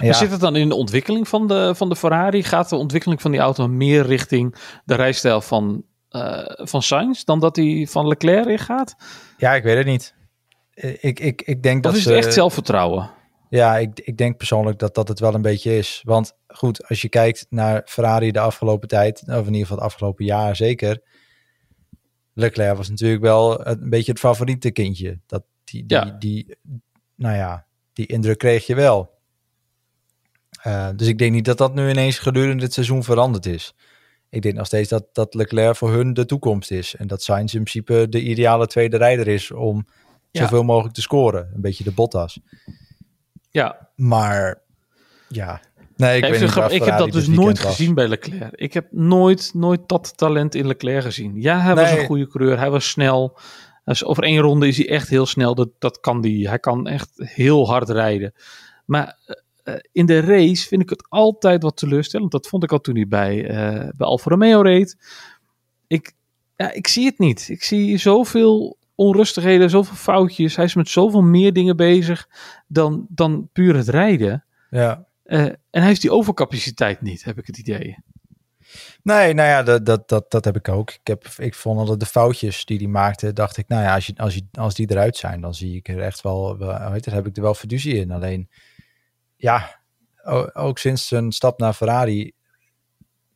[0.00, 2.42] Maar zit het dan in de ontwikkeling van de, van de Ferrari?
[2.42, 4.54] Gaat de ontwikkeling van die auto meer richting
[4.84, 8.96] de rijstijl van, uh, van Sainz dan dat hij van Leclerc in gaat?
[9.36, 10.14] Ja, ik weet het niet.
[11.00, 13.10] Ik, ik, ik denk dat is ze, echt zelfvertrouwen?
[13.54, 16.00] Ja, ik, ik denk persoonlijk dat dat het wel een beetje is.
[16.04, 19.84] Want goed, als je kijkt naar Ferrari de afgelopen tijd, of in ieder geval het
[19.86, 21.02] afgelopen jaar zeker.
[22.32, 25.18] Leclerc was natuurlijk wel een beetje het favoriete kindje.
[25.26, 26.16] Dat die, die, ja.
[26.18, 26.56] die,
[27.14, 29.18] nou ja, die indruk kreeg je wel.
[30.66, 33.74] Uh, dus ik denk niet dat dat nu ineens gedurende het seizoen veranderd is.
[34.28, 36.96] Ik denk nog steeds dat, dat Leclerc voor hun de toekomst is.
[36.96, 39.86] En dat Sainz in principe de ideale tweede rijder is om
[40.30, 40.42] ja.
[40.42, 41.50] zoveel mogelijk te scoren.
[41.54, 42.40] Een beetje de Bottas.
[43.54, 43.88] Ja.
[43.96, 44.62] Maar
[45.28, 45.60] ja,
[45.96, 48.54] nee, ik, weet niet ik heb dat dus nooit gezien bij Leclerc.
[48.54, 51.40] Ik heb nooit, nooit dat talent in Leclerc gezien.
[51.40, 52.58] Ja, hij was een goede coureur.
[52.58, 53.38] Hij was snel.
[53.84, 55.54] Dus over één ronde is hij echt heel snel.
[55.54, 56.46] Dat, dat kan hij.
[56.48, 58.34] Hij kan echt heel hard rijden.
[58.84, 59.18] Maar
[59.64, 62.32] uh, in de race vind ik het altijd wat teleurstellend.
[62.32, 64.96] Dat vond ik al toen hij bij, uh, bij Alfa Romeo reed.
[65.86, 66.12] Ik,
[66.56, 67.48] ja, ik zie het niet.
[67.48, 70.56] Ik zie zoveel onrustigheden, zoveel foutjes.
[70.56, 72.28] Hij is met zoveel meer dingen bezig
[72.66, 74.44] dan, dan puur het rijden.
[74.70, 75.06] Ja.
[75.24, 77.98] Uh, en hij heeft die overcapaciteit niet, heb ik het idee.
[79.02, 80.90] Nee, nou ja, dat, dat, dat, dat heb ik ook.
[80.90, 84.06] Ik, heb, ik vond dat de foutjes die hij maakte, dacht ik, nou ja, als,
[84.06, 87.14] je, als, je, als die eruit zijn, dan zie ik er echt wel, weet het,
[87.14, 88.10] heb ik er wel fiducie in.
[88.10, 88.48] Alleen,
[89.36, 89.80] ja,
[90.52, 92.32] ook sinds zijn stap naar Ferrari,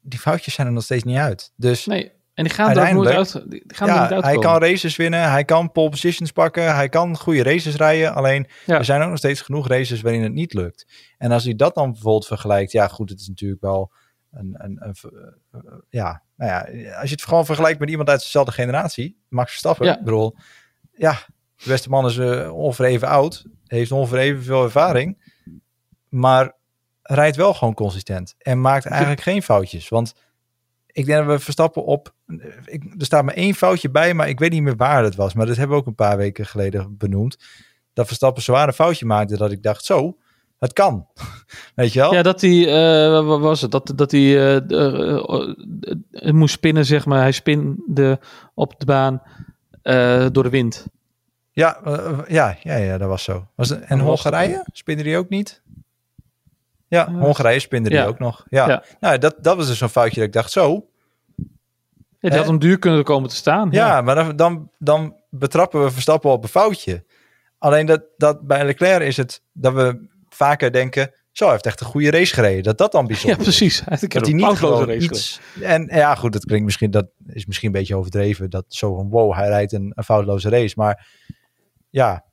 [0.00, 1.52] die foutjes zijn er nog steeds niet uit.
[1.56, 2.12] Dus nee.
[2.38, 3.50] En die gaan er nooit uit.
[3.50, 7.42] Die gaan ja, hij kan races winnen, hij kan pole positions pakken, hij kan goede
[7.42, 8.14] races rijden.
[8.14, 10.86] Alleen er zijn ook nog steeds genoeg races waarin het niet lukt.
[11.18, 13.92] En als hij dat dan bijvoorbeeld vergelijkt, ja goed, het is natuurlijk wel
[14.30, 14.94] een, een, een,
[15.50, 19.50] een ja, nou ja, als je het gewoon vergelijkt met iemand uit dezelfde generatie, Max
[19.50, 19.98] Verstappen, ja.
[19.98, 20.36] ik bedoel,
[20.92, 21.12] ja,
[21.56, 25.34] de beste man is uh, ongeveer even oud, heeft ongeveer even veel ervaring,
[26.08, 26.56] maar
[27.02, 30.14] rijdt wel gewoon consistent en maakt eigenlijk geen foutjes, want
[30.98, 32.14] ik denk dat we Verstappen op.
[32.64, 35.34] Ik, er staat maar één foutje bij, maar ik weet niet meer waar het was.
[35.34, 37.38] Maar dat hebben we ook een paar weken geleden benoemd.
[37.92, 39.36] Dat Verstappen zwaar een foutje maakte.
[39.36, 40.16] Dat ik dacht, zo,
[40.58, 41.06] het kan.
[41.74, 42.14] Weet je wel?
[42.14, 43.70] Ja, dat hij, uh, wat was het?
[43.70, 47.20] Dat, dat hij uh, uh, moest spinnen, zeg maar.
[47.20, 48.20] Hij spinde
[48.54, 49.22] op de baan
[50.32, 50.86] door de wind.
[51.52, 51.80] Ja,
[52.28, 53.46] ja, ja, ja, dat was zo.
[53.54, 54.64] Was het, en Hongarije?
[54.72, 55.62] Spinnen die ook niet?
[56.88, 58.44] Ja, Hongarije spinde die ook nog.
[58.48, 58.68] Ja.
[58.68, 58.82] ja.
[59.00, 60.88] Nou, dat, dat was dus zo'n foutje dat ik dacht, zo.
[62.20, 63.68] Ja, die had hem duur kunnen komen te staan.
[63.70, 67.04] Ja, maar dan, dan, dan betrappen we Verstappen op een foutje.
[67.58, 71.80] Alleen dat, dat bij Leclerc is het dat we vaker denken, zo, hij heeft echt
[71.80, 72.62] een goede race gereden.
[72.62, 73.78] Dat dat dan bijzonder Ja, precies.
[73.78, 75.40] Hij heeft dat hij niet gewoon race iets...
[75.62, 78.50] En ja, goed, dat klinkt misschien, dat is misschien een beetje overdreven.
[78.50, 80.74] Dat zo van, wow, hij rijdt een, een foutloze race.
[80.76, 81.06] Maar
[81.90, 82.24] ja,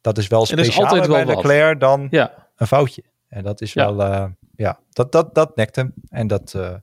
[0.00, 2.48] dat is wel speciaal bij Leclerc dan ja.
[2.56, 3.02] een foutje.
[3.28, 5.94] En dat is wel, ja, uh, ja dat, dat, dat nekt hem.
[6.08, 6.74] En dat, uh,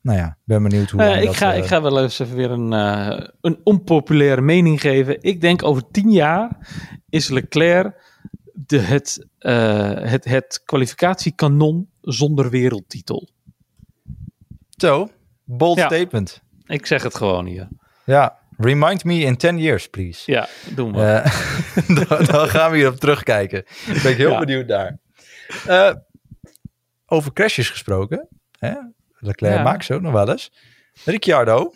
[0.00, 1.00] nou ja, ben benieuwd hoe.
[1.00, 2.72] Uh, ik, ga, ik ga wel eens even weer een,
[3.40, 5.22] een onpopulaire mening geven.
[5.22, 6.68] Ik denk over tien jaar
[7.08, 8.14] is Leclerc
[8.52, 9.26] de, het,
[10.08, 13.28] het, het kwalificatiekanon zonder wereldtitel.
[14.76, 15.08] Zo,
[15.44, 16.42] bold ja, statement.
[16.66, 17.68] Ik zeg het gewoon hier.
[18.04, 20.32] Ja, Remind me in 10 years, please.
[20.32, 21.22] Ja, doen we.
[22.08, 23.64] dan, dan, gaan we hierop terugkijken.
[24.02, 24.38] Ben ik heel ja.
[24.38, 24.98] benieuwd daar.
[25.68, 25.94] Uh,
[27.06, 28.28] over crashes gesproken.
[28.58, 28.74] Hè?
[29.18, 29.62] Leclerc ja.
[29.62, 30.52] maakt zo nog wel eens.
[31.04, 31.74] Ricciardo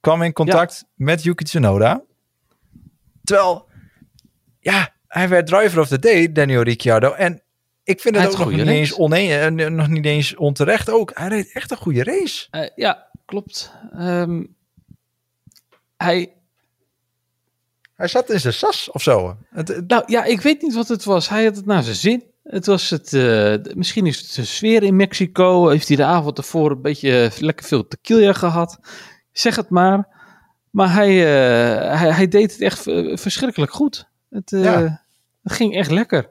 [0.00, 1.04] kwam in contact ja.
[1.04, 2.02] met Yuki Tsunoda.
[3.24, 3.68] Terwijl,
[4.60, 7.12] ja, hij werd driver of the day, Daniel Ricciardo.
[7.12, 7.42] En
[7.82, 11.10] ik vind het ook nog niet, eens oneen, uh, nog niet eens onterecht ook.
[11.14, 12.48] Hij reed echt een goede race.
[12.50, 13.72] Uh, ja, klopt.
[13.98, 14.56] Um,
[15.96, 16.30] hij...
[17.94, 19.36] Hij zat in zijn sas of zo.
[19.50, 19.88] Het, het...
[19.88, 21.28] Nou ja, ik weet niet wat het was.
[21.28, 22.24] Hij had het naar zijn zin.
[22.46, 25.68] Het was het, uh, misschien is het de sfeer in Mexico.
[25.68, 28.78] Heeft hij de avond ervoor een beetje lekker veel tequila gehad.
[29.32, 30.08] Zeg het maar.
[30.70, 32.82] Maar hij, uh, hij, hij, deed het echt
[33.20, 34.08] verschrikkelijk goed.
[34.30, 35.02] Het, uh, ja.
[35.42, 36.30] het, ging echt lekker.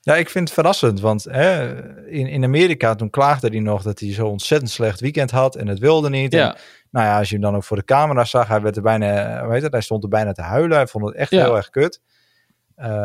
[0.00, 1.00] Ja, ik vind het verrassend.
[1.00, 5.30] Want hè, in, in Amerika toen klaagde hij nog dat hij zo ontzettend slecht weekend
[5.30, 5.56] had.
[5.56, 6.32] En het wilde niet.
[6.32, 6.54] Ja.
[6.54, 8.48] En, nou ja, als je hem dan ook voor de camera zag.
[8.48, 10.76] Hij, werd er bijna, weet het, hij stond er bijna te huilen.
[10.76, 11.44] Hij vond het echt ja.
[11.44, 12.00] heel erg kut.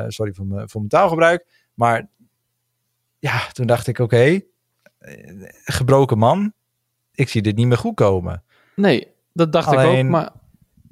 [0.08, 1.46] sorry voor mijn taalgebruik.
[1.74, 2.10] Maar
[3.20, 4.46] ja, toen dacht ik, oké, okay,
[5.64, 6.54] gebroken man,
[7.12, 8.44] ik zie dit niet meer goed komen.
[8.76, 10.32] Nee, dat dacht Alleen, ik ook, maar...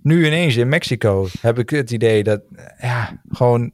[0.03, 2.41] Nu ineens in Mexico heb ik het idee dat,
[2.79, 3.71] ja, gewoon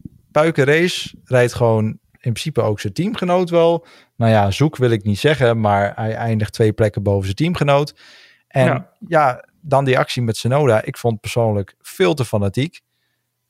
[0.54, 1.15] race.
[1.24, 3.86] Rijdt gewoon in principe ook zijn teamgenoot wel.
[4.15, 8.00] Nou ja, zoek wil ik niet zeggen, maar hij eindigt twee plekken boven zijn teamgenoot.
[8.48, 10.84] En ja, ja dan die actie met Sonoda.
[10.84, 12.82] Ik vond persoonlijk veel te fanatiek.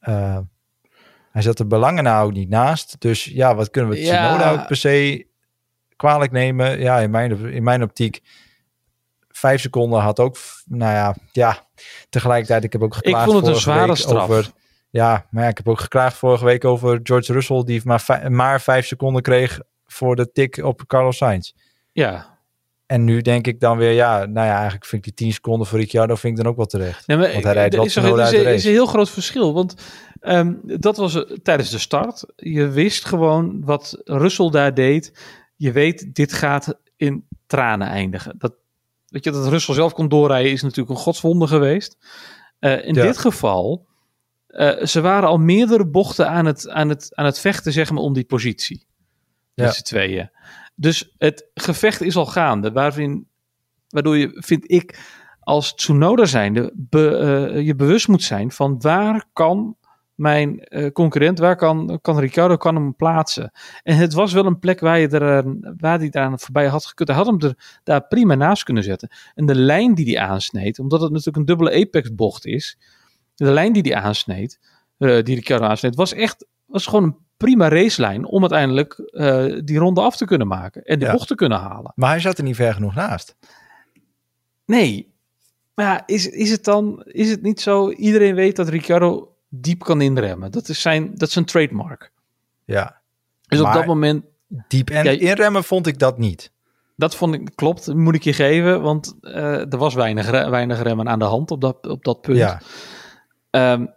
[0.01, 0.37] Uh,
[1.37, 2.95] hij zat er belangen nou ook niet naast.
[2.99, 4.27] Dus ja, wat kunnen we ja.
[4.27, 5.27] Tsunoda ook per se
[5.95, 6.79] kwalijk nemen?
[6.79, 8.21] Ja, in mijn, in mijn optiek
[9.27, 11.67] vijf seconden had ook, nou ja, ja.
[12.09, 14.23] Tegelijkertijd, ik heb ook geklaagd Ik vond het een zware straf.
[14.23, 14.51] Over,
[14.89, 18.61] ja, maar ja, ik heb ook geklaagd vorige week over George Russell, die maar, maar
[18.61, 21.51] vijf seconden kreeg voor de tik op Carlos Sainz.
[21.91, 22.36] Ja.
[22.87, 25.67] En nu denk ik dan weer, ja, nou ja, eigenlijk vind ik die 10 seconden
[25.67, 27.07] voor Ricciardo vind ik dan ook wel terecht.
[27.07, 29.75] Nee, maar want hij rijdt wel is, er, is, is een heel groot verschil, want
[30.21, 32.25] um, dat was tijdens de start.
[32.35, 35.19] Je wist gewoon wat Russell daar deed.
[35.55, 38.35] Je weet, dit gaat in tranen eindigen.
[38.37, 38.53] Dat,
[39.07, 41.97] weet je, dat Russell zelf kon doorrijden is natuurlijk een godswonde geweest.
[42.59, 43.87] Uh, in dit geval,
[44.47, 48.03] uh, ze waren al meerdere bochten aan het, aan het, aan het vechten, zeg maar,
[48.03, 48.85] om die positie.
[49.53, 49.63] Ja.
[49.63, 50.29] Met z'n tweeën.
[50.79, 53.27] Dus het gevecht is al gaande, waarin,
[53.87, 54.99] waardoor je, vind ik,
[55.39, 59.77] als Tsunoda zijnde, be, uh, je bewust moet zijn van waar kan
[60.15, 63.51] mijn uh, concurrent, waar kan, kan Ricardo kan hem plaatsen.
[63.83, 66.85] En het was wel een plek waar, je er, eh, waar hij daar voorbij had
[66.85, 67.09] gekund.
[67.09, 69.09] Hij had hem er daar prima naast kunnen zetten.
[69.35, 72.77] En de lijn die hij aansneed, omdat het natuurlijk een dubbele apex bocht is,
[73.35, 74.59] de lijn die hij aansneed,
[74.97, 80.01] die Ricardo aansneed, was echt was gewoon een prima racelijn om uiteindelijk uh, die ronde
[80.01, 81.11] af te kunnen maken en de ja.
[81.11, 81.91] bocht te kunnen halen.
[81.95, 83.35] Maar hij zat er niet ver genoeg naast.
[84.65, 85.15] Nee.
[85.73, 89.83] Maar ja, is, is het dan, is het niet zo, iedereen weet dat Ricardo diep
[89.83, 90.51] kan inremmen.
[90.51, 92.11] Dat is zijn, dat is een trademark.
[92.65, 93.01] Ja.
[93.41, 94.23] Dus op dat moment...
[94.67, 96.51] Diep en inremmen vond ik dat niet.
[96.95, 101.09] Dat vond ik, klopt, moet ik je geven, want uh, er was weinig, weinig remmen
[101.09, 102.37] aan de hand op dat, op dat punt.
[102.37, 102.61] Ja.
[103.73, 103.93] Um,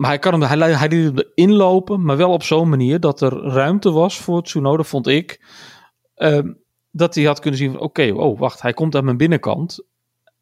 [0.00, 3.20] maar hij, kan hem, hij, hij liet hem inlopen, maar wel op zo'n manier dat
[3.20, 5.44] er ruimte was voor Tsunoda, vond ik.
[6.16, 6.58] Um,
[6.90, 9.84] dat hij had kunnen zien van, oké, okay, oh, wacht, hij komt aan mijn binnenkant.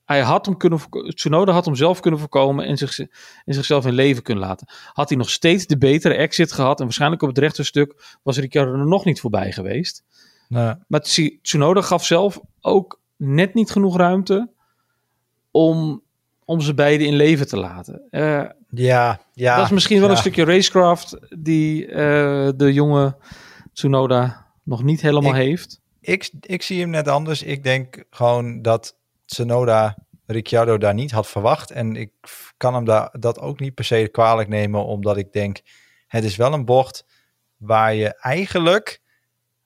[0.04, 0.80] Hij had hem kunnen,
[1.14, 4.66] Tsunoda had hem zelf kunnen voorkomen en, zich, en zichzelf in leven kunnen laten.
[4.92, 8.72] Had hij nog steeds de betere exit gehad en waarschijnlijk op het rechterstuk was Ricciardo
[8.72, 10.04] er nog niet voorbij geweest.
[10.48, 10.74] Nee.
[10.86, 11.00] Maar
[11.42, 14.50] Tsunoda gaf zelf ook net niet genoeg ruimte
[15.50, 16.02] om,
[16.44, 18.02] om ze beiden in leven te laten.
[18.10, 19.56] Uh, ja, ja.
[19.56, 21.94] Dat is misschien wel een stukje racecraft die uh,
[22.56, 23.16] de jonge
[23.72, 25.80] Tsunoda nog niet helemaal heeft.
[26.00, 27.42] Ik, ik zie hem net anders.
[27.42, 31.70] Ik denk gewoon dat Tsunoda Ricciardo daar niet had verwacht.
[31.70, 32.12] En ik
[32.56, 35.60] kan hem daar, dat ook niet per se kwalijk nemen, omdat ik denk,
[36.06, 37.06] het is wel een bocht
[37.56, 39.00] waar je eigenlijk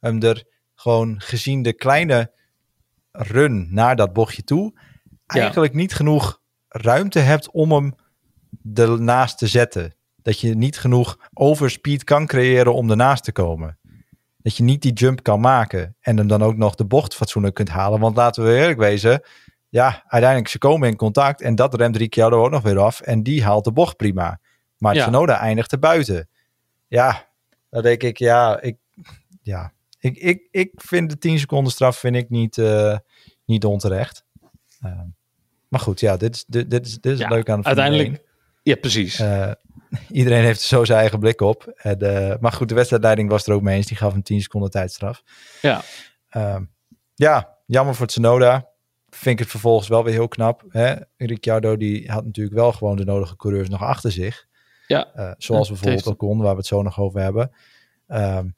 [0.00, 2.32] hem er gewoon gezien de kleine
[3.12, 4.72] run naar dat bochtje toe,
[5.26, 7.94] eigenlijk niet genoeg ruimte hebt om hem
[8.74, 9.94] ernaast te zetten.
[10.22, 13.78] Dat je niet genoeg overspeed kan creëren om ernaast te komen.
[14.38, 17.54] Dat je niet die jump kan maken en hem dan ook nog de bocht fatsoenlijk
[17.54, 18.00] kunt halen.
[18.00, 19.22] Want laten we eerlijk wezen,
[19.68, 23.22] ja, uiteindelijk ze komen in contact en dat remt Ricciardo ook nog weer af en
[23.22, 24.40] die haalt de bocht prima.
[24.78, 25.02] Maar ja.
[25.02, 26.28] Tsunoda eindigt er buiten.
[26.88, 27.28] Ja,
[27.70, 28.76] dan denk ik, ja, ik,
[29.42, 32.96] ja, ik, ik, ik vind de 10 seconden straf vind ik niet, uh,
[33.44, 34.24] niet onterecht.
[34.84, 35.00] Uh,
[35.68, 38.22] maar goed, ja, dit is, dit, dit is, dit is ja, leuk aan de Uiteindelijk,
[38.62, 39.20] ja, precies.
[39.20, 39.50] Uh,
[40.10, 41.72] iedereen heeft zo zijn eigen blik op.
[41.76, 43.86] En, maar goed, de wedstrijdleiding was er ook mee eens.
[43.86, 45.22] Die gaf een 10 seconden tijdstraf.
[45.60, 45.82] Ja.
[47.14, 48.70] ja, jammer voor Tsunoda
[49.14, 50.64] vind ik het vervolgens wel weer heel knap.
[50.68, 50.94] Hè?
[51.16, 54.46] Ricciardo die had natuurlijk wel gewoon de nodige coureurs nog achter zich.
[54.86, 55.12] Ja.
[55.16, 57.50] Uh, zoals ja, bijvoorbeeld Ocon, waar we het zo nog over hebben.
[58.08, 58.54] Um,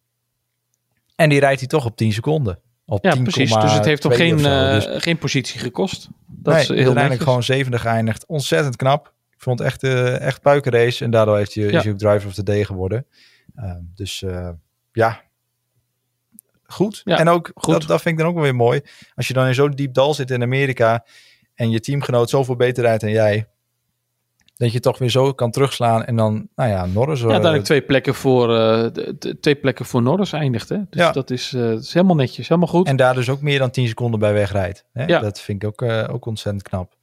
[1.16, 2.60] en die rijdt hij toch op 10 seconden.
[2.86, 3.54] Op ja, 10, precies.
[3.54, 4.86] Dus het heeft toch geen, dus...
[5.02, 6.08] geen positie gekost.
[6.26, 8.26] Dat nee, is heel uiteindelijk gewoon zevende geëindigd.
[8.26, 9.13] Ontzettend knap.
[9.44, 11.04] Vond het echt, uh, echt puikenrace.
[11.04, 11.76] En daardoor heeft hij, ja.
[11.78, 13.06] is hij ook driver of the day geworden.
[13.56, 14.24] Uh, dus
[14.92, 15.20] ja,
[16.66, 17.00] goed.
[17.04, 17.72] Ja, en ook, goed.
[17.72, 18.80] Dat, dat vind ik dan ook wel weer mooi.
[19.14, 21.04] Als je dan in zo'n diep dal zit in Amerika
[21.54, 23.48] en je teamgenoot zoveel beter rijdt dan jij,
[24.56, 27.18] dat je toch weer zo kan terugslaan en dan, nou ja, Norris...
[27.20, 28.84] Ja, uiteindelijk twee plekken voor, uh,
[29.40, 30.76] twee plekken voor Norris eindigt, hè?
[30.90, 31.12] Dus ja.
[31.12, 32.86] dat is, uh, dat is helemaal netjes, helemaal goed.
[32.86, 34.84] En daar dus ook meer dan 10 seconden bij wegrijdt.
[34.92, 35.04] Hè?
[35.04, 35.20] Ja.
[35.20, 36.93] Dat vind ik ook, uh, ook ontzettend knap.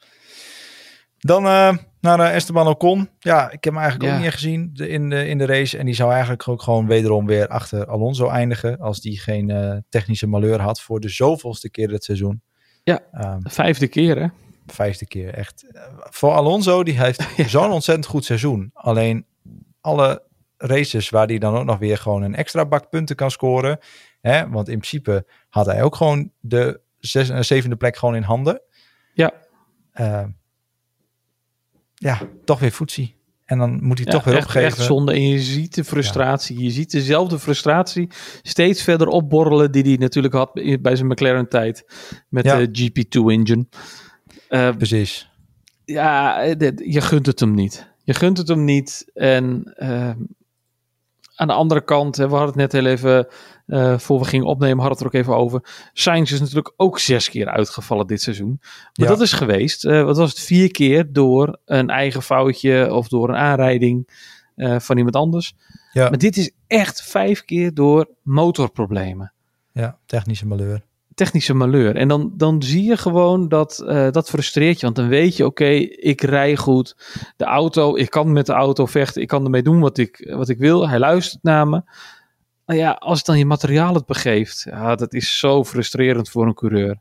[1.22, 3.10] Dan uh, naar uh, Esteban Ocon.
[3.20, 4.18] Ja, ik heb hem eigenlijk ja.
[4.18, 5.78] ook niet gezien in de, in de race.
[5.78, 8.80] En die zou eigenlijk ook gewoon wederom weer achter Alonso eindigen.
[8.80, 12.42] Als die geen uh, technische malheur had voor de zoveelste keer dit seizoen.
[12.84, 14.28] Ja, um, vijfde keer hè?
[14.66, 15.66] Vijfde keer, echt.
[16.00, 17.48] Voor Alonso, die heeft ja.
[17.48, 18.72] zo'n ontzettend goed seizoen.
[18.74, 19.26] Alleen
[19.82, 20.24] alle
[20.58, 23.80] races waar hij dan ook nog weer gewoon een extra bak punten kan scoren.
[24.22, 24.50] Hè?
[24.50, 28.62] Want in principe had hij ook gewoon de zes, zevende plek gewoon in handen.
[29.14, 29.32] Ja.
[32.02, 33.16] Ja, toch weer voetzie.
[33.46, 34.68] En dan moet hij Ja, toch weer echt, opgeven.
[34.68, 35.12] echt zonde.
[35.14, 36.64] En je ziet de frustratie.
[36.64, 38.10] Je ziet dezelfde frustratie
[38.42, 41.86] steeds verder opborrelen die hij natuurlijk had bij zijn McLaren tijd
[42.30, 42.58] met Ja.
[42.58, 43.66] de GP2 engine.
[44.48, 45.30] Eh, Precies.
[45.86, 46.42] ja,
[46.76, 47.90] je gunt het hem niet.
[48.04, 49.10] Je gunt het hem niet.
[49.14, 50.10] En eh,
[51.36, 53.28] aan de andere kant, we hadden het net heel even,
[53.72, 55.90] eh, voor we gingen opnemen, hadden we het er ook even over.
[55.94, 58.58] Sainz is natuurlijk ook zes keer uitgevallen dit seizoen.
[58.62, 59.08] Maar Ja.
[59.08, 63.30] dat is geweest, eh, wat was het, vier keer door een eigen foutje of door
[63.30, 64.08] een aanrijding
[64.56, 65.54] eh, van iemand anders.
[65.92, 66.10] Ja.
[66.10, 69.32] Maar dit is echt vijf keer door motorproblemen
[69.72, 70.82] Ja, technische malheur.
[71.16, 71.96] technische malheur.
[71.96, 74.86] En dan, dan zie je gewoon dat dat frustreert je.
[74.86, 76.96] Want dan weet je, oké, ik rij goed.
[77.38, 79.22] De auto, ik kan met de auto vechten.
[79.22, 80.90] Ik kan ermee doen wat ik, wat ik wil.
[80.90, 81.82] Hij luistert naar me.
[82.72, 84.66] Maar ja, als dan je materiaal het begeeft.
[84.70, 87.00] Ja, dat is zo frustrerend voor een coureur.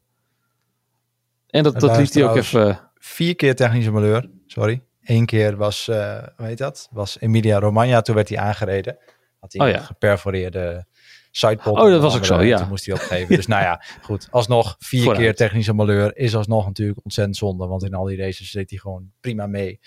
[1.46, 2.90] En dat, En dat liet hij ook even...
[2.94, 4.30] Vier keer technische malheur.
[4.46, 4.82] Sorry.
[5.02, 6.88] Eén keer was, eh hoe heet dat?
[6.90, 8.00] Was Emilia Romagna.
[8.00, 8.98] Toen werd hij aangereden.
[9.38, 10.86] Had hij Oh een geperforeerde
[11.30, 11.78] sidepod.
[11.78, 12.58] Oh, dat was ook zo, ja.
[12.58, 13.36] Toen moest hij opgeven.
[13.36, 14.28] Dus nou ja, goed.
[14.30, 15.22] Alsnog vier Vooruit.
[15.22, 17.66] keer technische malheur is alsnog natuurlijk ontzettend zonde.
[17.66, 19.80] Want in al die races zit hij gewoon prima mee.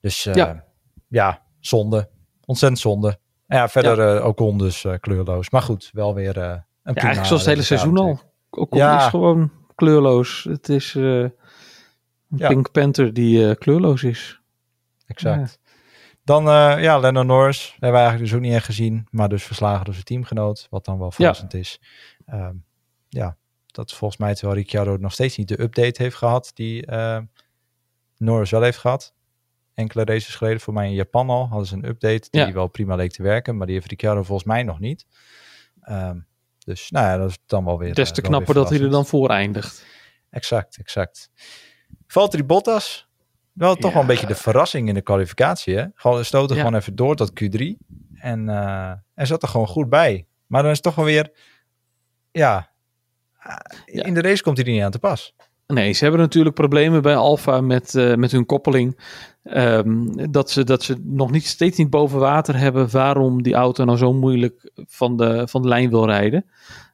[0.00, 0.64] Dus eh, Ja.
[1.08, 1.42] ja.
[1.60, 2.10] zonde.
[2.44, 3.18] Ontzettend zonde.
[3.48, 5.50] Ja, verder eh Ocon dus eh, kleurloos.
[5.50, 6.44] Maar goed, wel weer eh,
[6.82, 8.20] een Ja, eigenlijk zoals het hele seizoen al.
[8.50, 8.96] Ook Ja.
[8.96, 10.46] is gewoon kleurloos.
[10.48, 11.32] Het is een
[12.28, 12.48] Ja.
[12.48, 14.40] Pink Panther die kleurloos is.
[15.06, 15.58] Exact.
[16.24, 17.70] Dan, eh, ja, Lennon Norris.
[17.70, 19.06] Hebben we eigenlijk dus ook niet echt gezien.
[19.10, 20.66] Maar dus verslagen door zijn teamgenoot.
[20.70, 21.80] Wat dan wel verrassend is.
[22.26, 22.54] Ehm,
[23.08, 26.50] ja, dat volgens mij terwijl Ricciardo nog steeds niet de update heeft gehad.
[26.54, 27.18] Die eh,
[28.16, 29.14] Norris wel heeft gehad.
[29.78, 32.52] Enkele races geleden, voor mij in Japan al, hadden ze een update die Ja.
[32.52, 33.56] wel prima leek te werken.
[33.56, 35.06] Maar die heeft Ricciardo volgens mij nog niet.
[35.80, 36.18] Ehm,
[36.58, 38.80] dus nou ja, dat is dan wel weer Des eh, te weer knapper dat hij
[38.80, 39.84] er dan voor eindigt.
[40.30, 41.30] Exact, exact.
[42.06, 43.08] Valtteri Bottas.
[43.52, 45.76] Wel toch wel een beetje de verrassing in de kwalificatie.
[45.76, 45.86] Hè?
[45.94, 46.62] Gewoon stoten Ja.
[46.62, 47.76] gewoon even door tot Q3.
[48.14, 50.26] En eh hij zat er gewoon goed bij.
[50.46, 51.32] Maar dan is het toch wel weer...
[52.30, 52.70] Ja,
[53.38, 53.54] eh,
[53.86, 54.04] Ja.
[54.04, 55.34] in de race komt hij er niet aan te pas.
[55.74, 58.98] Nee, ze hebben natuurlijk problemen bij Alfa met, eh, met hun koppeling.
[59.42, 63.84] Ehm, dat, ze, dat ze nog niet, steeds niet boven water hebben waarom die auto
[63.84, 66.44] nou zo moeilijk van de, van de lijn wil rijden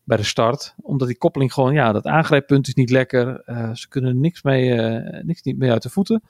[0.04, 0.74] bij de start.
[0.82, 3.40] Omdat die koppeling gewoon, ja, dat aangrijppunt is niet lekker.
[3.40, 6.22] Eh, ze kunnen niks mee, eh, niks niet mee uit de voeten.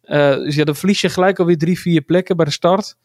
[0.00, 2.96] Dus ja, dan verlies je gelijk alweer drie, vier plekken bij de start.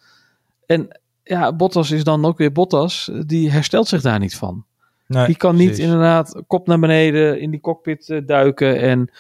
[0.66, 3.12] En ja, Bottas is dan ook weer Bottas.
[3.26, 4.66] Die herstelt zich daar niet van.
[5.08, 5.86] Nee, Die kan niet precies.
[5.86, 9.12] inderdaad kop naar beneden in die cockpit eh, duiken en,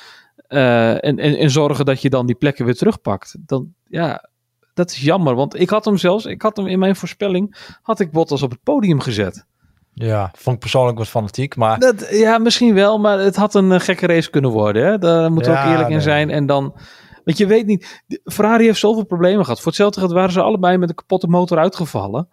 [0.47, 3.35] eh, en, en, en zorgen dat je dan die plekken weer terugpakt.
[3.39, 4.29] Dan, ja,
[4.73, 5.35] dat is jammer.
[5.35, 8.51] Want ik had hem zelfs, ik had hem in mijn voorspelling, had ik Bottas op
[8.51, 9.45] het podium gezet.
[9.93, 11.55] Ja, vond ik persoonlijk wat fanatiek.
[11.55, 14.85] Maar Dat, ja, misschien wel, maar het had een eh, gekke race kunnen worden.
[14.85, 14.97] Hè?
[14.97, 16.29] Daar moeten we ook eerlijk in zijn.
[16.29, 16.73] En dan,
[17.23, 19.57] want je weet niet, Ferrari heeft zoveel problemen gehad.
[19.59, 22.27] Voor hetzelfde geld waren ze allebei met een kapotte motor uitgevallen.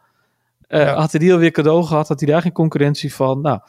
[0.73, 0.95] Eh, Ja.
[0.95, 3.41] Had hij die alweer cadeau gehad, had hij daar geen concurrentie van.
[3.41, 3.61] Nou,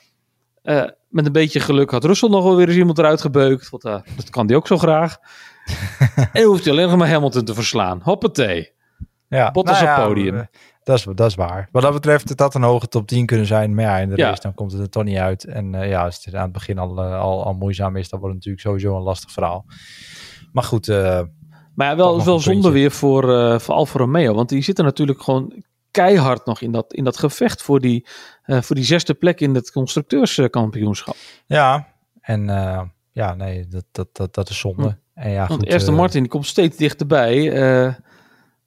[0.62, 3.70] eh, met een beetje geluk had Russell nog wel weer eens iemand eruit gebeukt.
[3.70, 5.18] Want eh, dat kan hij ook zo graag.
[6.34, 8.00] en hoeft hij alleen nog maar Hamilton te verslaan.
[8.04, 8.72] Hoppatee.
[9.28, 10.48] ja, Bottas nou op podium.
[10.84, 11.70] Dat is, dat is waar.
[11.72, 13.76] Wat dat betreft, het had een hoge top 10 kunnen zijn.
[13.76, 14.28] Maar ja, in de Ja.
[14.30, 15.46] race dan komt het er toch niet uit.
[15.46, 18.46] En ja, als het aan het begin al, al, al moeizaam is, dan wordt het
[18.46, 19.66] natuurlijk sowieso een lastig verhaal.
[20.52, 23.22] Maar goed, Maar ja, wel, wel zonde weer voor,
[23.62, 24.34] voor Alfa Romeo.
[24.34, 28.06] Want die zitten natuurlijk gewoon keihard nog in dat, in dat gevecht voor die,
[28.44, 31.16] eh, voor die zesde plek in het constructeurskampioenschap.
[31.46, 31.92] ja.
[32.22, 34.98] En eh, ja, nee, dat, dat, dat, dat is zonde.
[35.14, 35.50] En ja, Hm.
[35.50, 37.50] Want goed, Aston eh, Martin die komt steeds dichterbij.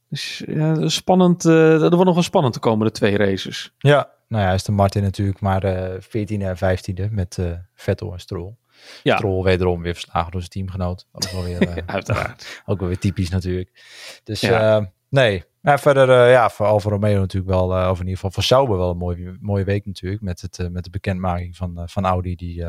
[0.08, 1.44] dus ja, spannend.
[1.44, 3.74] er wordt nog wel spannend de komende twee races.
[3.78, 7.38] Ja, nou ja, is de Martin natuurlijk maar eh 14e en 15e met
[7.74, 8.54] Vettel en Stroll.
[9.02, 9.16] Ja.
[9.16, 11.06] Stroll wederom weer verslagen door zijn teamgenoot.
[11.12, 12.62] Ook wel weer, Uiteraard.
[12.66, 13.70] ook wel weer typisch natuurlijk.
[14.24, 14.92] Dus Ja.
[15.08, 18.31] nee, maar verder eh, ja, voor Alfa Romeo natuurlijk wel, eh, of in ieder geval
[18.31, 20.22] voor Sauber wel een mooie, mooie week natuurlijk.
[20.22, 22.64] Met, het, eh, met de bekendmaking van, van Audi die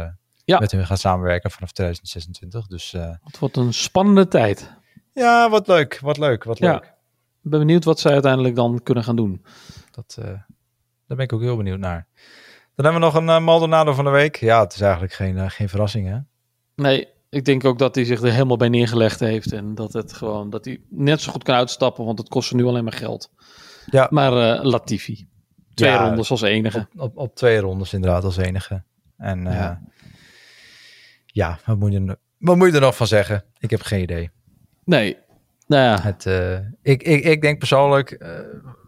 [0.46, 0.60] Ja.
[0.60, 2.68] met hun gaat samenwerken vanaf 2026.
[2.68, 2.92] Dus
[3.24, 4.74] Het wordt een spannende tijd.
[5.14, 6.72] ja, wat leuk, wat leuk, wat Ja.
[6.72, 6.84] leuk.
[7.44, 9.46] Ik ben benieuwd wat zij uiteindelijk dan kunnen gaan doen.
[9.92, 10.46] Dat, daar
[11.18, 12.08] ben ik ook heel benieuwd naar.
[12.76, 14.36] Dan hebben we nog een Maldonado van de week.
[14.36, 16.18] Ja, het is eigenlijk geen, geen verrassing hè.
[16.76, 19.52] Nee, ik denk ook dat hij zich er helemaal bij neergelegd heeft.
[19.52, 22.66] En dat het gewoon dat hij net zo goed kan uitstappen, want het kost nu
[22.66, 23.32] alleen maar geld.
[23.86, 24.08] Ja.
[24.10, 25.28] Maar eh, Latifi.
[25.74, 26.88] Twee Ja, rondes als enige.
[26.96, 28.84] Op, op, op twee rondes inderdaad als enige.
[29.18, 29.82] En eh, Ja.
[31.26, 33.44] ja, wat, moet je, wat moet je er nog van zeggen?
[33.60, 34.30] Ik heb geen idee.
[34.84, 35.18] Nee.
[35.68, 38.26] Nou ja, Het, eh, ik, ik, ik denk persoonlijk,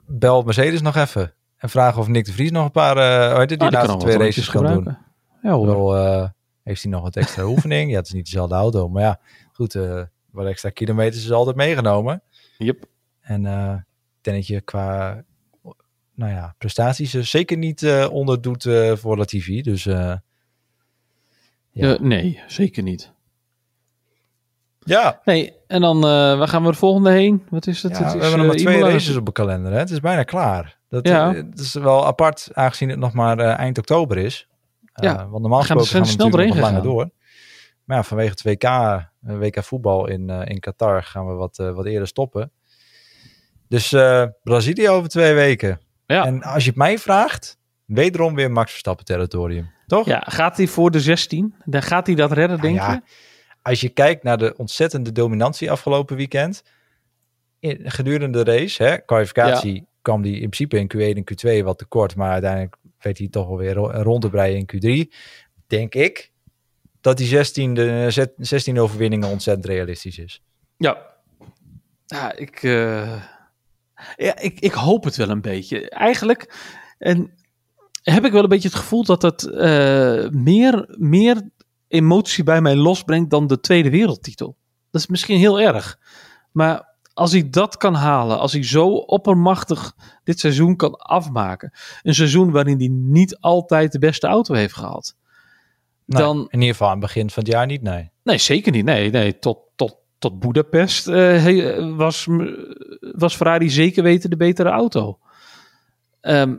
[0.05, 1.33] bel Mercedes nog even.
[1.57, 2.97] En vraag of Nick de Vries nog een paar,
[3.39, 4.97] het, die ah, die laatste twee races kan doen.
[5.41, 5.65] Ja hoor.
[5.65, 6.31] Wel,
[6.69, 7.91] heeft hij nog wat extra oefening?
[7.91, 8.89] Ja, het is niet dezelfde auto.
[8.89, 9.19] Maar ja,
[9.53, 10.01] goed, eh
[10.31, 12.21] wat extra kilometers is altijd meegenomen.
[12.57, 12.85] Yep.
[13.21, 13.73] En eh,
[14.17, 15.23] ik denk dat je qua
[16.13, 19.61] nou ja, prestaties er zeker niet eh onder doet eh, voor Latifi.
[19.61, 20.15] Dus eh,
[21.71, 21.93] Ja.
[21.93, 23.11] Eh, nee, zeker niet.
[24.79, 27.43] ja, Nee, en dan, eh, waar gaan we de volgende heen?
[27.49, 27.97] Wat is het?
[27.97, 28.91] ja, het we is, hebben nog maar eh, twee Imola.
[28.91, 29.71] races op de kalender.
[29.71, 29.77] Hè?
[29.77, 30.77] Het is bijna klaar.
[30.89, 31.29] Dat, Ja.
[31.29, 34.47] eh, het is wel apart, aangezien het nog maar eh, eind oktober is.
[34.99, 37.09] Eh, Ja, want normaal gesproken gaan we snel natuurlijk nog doorheen langer door.
[37.83, 41.59] Maar ja, vanwege het WK, eh, WK voetbal in, eh, in Qatar gaan we wat,
[41.59, 42.51] eh, wat eerder stoppen.
[43.67, 45.79] Dus eh, Brazilië over twee weken.
[46.05, 46.25] Ja.
[46.25, 49.69] En als je het mij vraagt, wederom weer Max Verstappen territorium.
[49.87, 50.05] Toch?
[50.05, 51.55] Ja, gaat hij voor de 16?
[51.65, 53.01] Dan gaat hij dat redden, denk ja, je?
[53.61, 56.63] Als je kijkt naar de ontzettende dominantie afgelopen weekend.
[57.59, 61.77] In, gedurende de race, hè, kwalificatie, kwam die in principe in Q1 en Q2 wat
[61.77, 62.15] tekort.
[62.15, 65.13] Maar uiteindelijk weet hij toch wel weer ro- rond te breien in Q3.
[65.67, 66.31] Denk ik
[67.01, 70.41] dat die 16, de, 16 overwinningen ontzettend realistisch is.
[70.77, 71.07] Ja.
[72.05, 73.23] Ja, ik, eh,
[74.15, 75.89] ja ik, ik hoop het wel een beetje.
[75.89, 76.53] Eigenlijk
[76.97, 77.33] en
[78.01, 81.49] heb ik wel een beetje het gevoel dat het eh, meer, meer
[81.87, 84.57] emotie bij mij losbrengt dan de tweede wereldtitel.
[84.91, 85.99] Dat is misschien heel erg.
[86.51, 86.88] Maar
[87.19, 91.71] als hij dat kan halen, als hij zo oppermachtig dit seizoen kan afmaken.
[92.01, 95.15] Een seizoen waarin hij niet altijd de beste auto heeft gehad.
[96.05, 98.11] Dan, in ieder geval aan het begin van het jaar niet, nee.
[98.23, 98.85] Nee, zeker niet.
[98.85, 102.27] Nee, nee tot, tot, tot Budapest eh, was,
[102.99, 105.19] was Ferrari zeker weten de betere auto.
[106.21, 106.55] Ehm,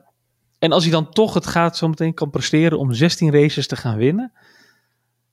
[0.58, 3.76] en als hij dan toch het gaat zo meteen kan presteren om 16 races te
[3.76, 4.32] gaan winnen,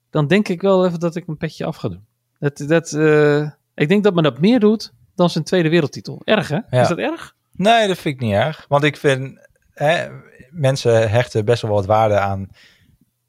[0.09, 2.05] dan denk ik wel even dat ik een petje af ga doen.
[2.39, 6.21] Dat, dat, eh, ik denk dat men dat meer doet dan zijn tweede wereldtitel.
[6.23, 6.59] Erg, hè?
[6.69, 6.81] Ja.
[6.81, 7.35] Is dat erg?
[7.51, 8.65] Nee, dat vind ik niet erg.
[8.67, 10.07] Want ik vind, hè,
[10.51, 12.47] mensen hechten best wel wat waarde aan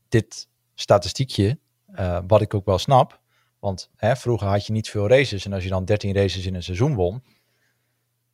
[0.08, 1.58] dit statistiekje.
[1.94, 3.20] eh, wat ik ook wel snap.
[3.58, 5.44] Want hè, vroeger had je niet veel races.
[5.44, 7.22] En als je dan 13 races in een seizoen won.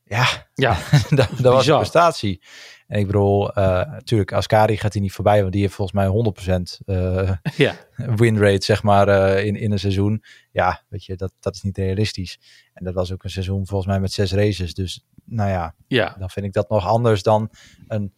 [0.05, 0.79] Ja, Ja,
[1.09, 2.43] dat, dat was een prestatie.
[2.87, 5.41] En ik bedoel, eh, natuurlijk, Ascari gaat hij niet voorbij.
[5.41, 7.75] Want die heeft volgens mij 100% eh ja.
[8.17, 10.25] win rate, zeg maar, eh, in, in een seizoen.
[10.53, 12.39] Ja, weet je, dat, dat is niet realistisch.
[12.75, 14.75] En dat was ook een seizoen volgens mij met zes races.
[14.75, 16.17] Dus nou ja, ja.
[16.19, 17.51] dan vind ik dat nog anders dan
[17.89, 18.15] een.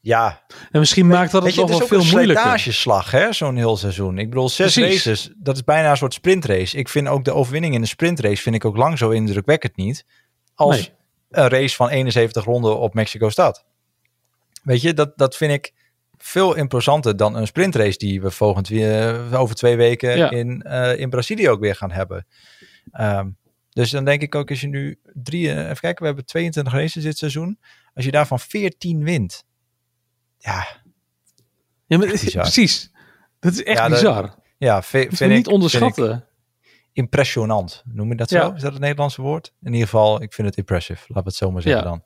[0.00, 3.10] Ja, En misschien maakt dat het je, nog het wel veel een moeilijker.
[3.10, 4.18] hè, zo'n heel seizoen.
[4.18, 5.04] Ik bedoel, zes Precies.
[5.04, 6.76] races, dat is bijna een soort sprintrace.
[6.76, 10.04] Ik vind ook de overwinning in een sprintrace vind ik ook lang zo indrukwekkend niet
[10.58, 10.90] als Nee.
[11.30, 13.64] een race van 71 ronden op Mexico-stad.
[14.62, 15.72] Weet je, dat, dat vind ik
[16.16, 20.30] veel imposanter dan een sprintrace die we volgend weer over twee weken Ja.
[20.30, 22.26] in, eh, in Brazilië ook weer gaan hebben.
[22.92, 23.30] Ehm,
[23.70, 26.72] dus dan denk ik ook als je nu drie, eh, even kijken, we hebben 22
[26.72, 27.58] races dit seizoen.
[27.94, 29.44] Als je daarvan 14 wint,
[30.38, 30.66] ja,
[31.86, 32.90] Ja, maar, precies.
[33.40, 34.34] Dat is echt Ja, dat- bizar.
[34.58, 36.24] ja vind ik niet onderschatten.
[36.98, 37.82] Impressionant.
[37.92, 38.40] Noem je dat Ja.
[38.46, 38.52] zo?
[38.52, 39.52] Is dat het Nederlandse woord?
[39.62, 41.00] In ieder geval, ik vind het impressive.
[41.00, 41.88] Laten we het zo maar zeggen Ja.
[41.88, 42.02] dan.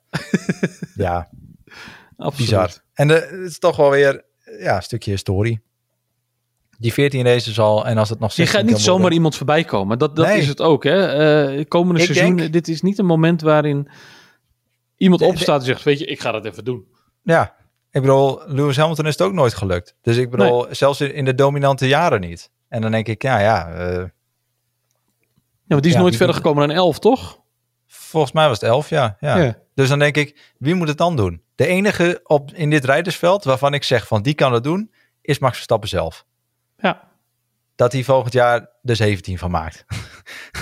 [1.05, 1.29] ja,
[2.17, 2.49] Absoluut.
[2.49, 2.71] bizar.
[2.93, 4.25] En de, het is toch wel weer
[4.59, 5.61] ja, een stukje historie.
[6.77, 9.35] Die 14 races al en als het nog Je 16 gaat niet zomaar worden- iemand
[9.35, 9.97] voorbij komen.
[9.97, 10.37] Dat, dat Nee.
[10.37, 10.83] is het ook.
[10.83, 11.05] Hè?
[11.57, 13.89] Eh, komende Ik seizoen, denk- dit is niet een moment waarin
[14.97, 16.87] iemand opstaat en zegt, weet je, ik ga dat even doen.
[17.23, 17.55] Ja,
[17.91, 19.95] ik bedoel, Lewis Hamilton is het ook nooit gelukt.
[20.01, 22.51] Dus ik bedoel, zelfs in, in de dominante jaren niet.
[22.67, 24.03] En dan denk ik, ja, ja, eh,
[25.65, 27.41] Ja, want die is nooit die verder gekomen dan 11, toch?
[27.85, 29.55] volgens mij was het 11, ja, ja.
[29.75, 31.41] Dus dan denk ik, wie moet het dan doen?
[31.55, 34.91] De enige op, in dit rijdersveld waarvan ik zeg van die kan het doen,
[35.21, 36.25] is Max Verstappen zelf.
[36.77, 37.11] Ja.
[37.75, 39.85] Dat hij volgend jaar de 17 van maakt.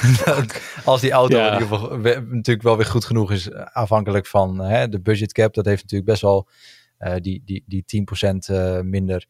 [0.85, 1.47] Als die auto Ja.
[1.47, 4.99] in ieder geval we- natuurlijk wel weer goed genoeg is, eh, afhankelijk van hè, de
[5.01, 5.53] budget cap.
[5.53, 6.47] Dat heeft natuurlijk best wel
[6.97, 9.25] eh, die, die, die 10% eh, minder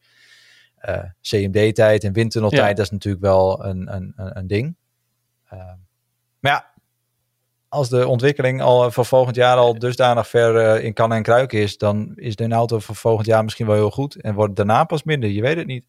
[1.20, 2.68] CMD-tijd en windtunneltijd.
[2.68, 2.74] Ja.
[2.74, 4.76] Dat is natuurlijk wel een, een, een ding.
[5.52, 5.72] Eh,
[6.40, 6.70] maar ja,
[7.68, 11.60] als de ontwikkeling al voor volgend jaar al dusdanig ver eh, in kan en kruiken
[11.60, 14.84] is, dan is de auto voor volgend jaar misschien wel heel goed en wordt daarna
[14.84, 15.30] pas minder.
[15.30, 15.84] Je weet het niet.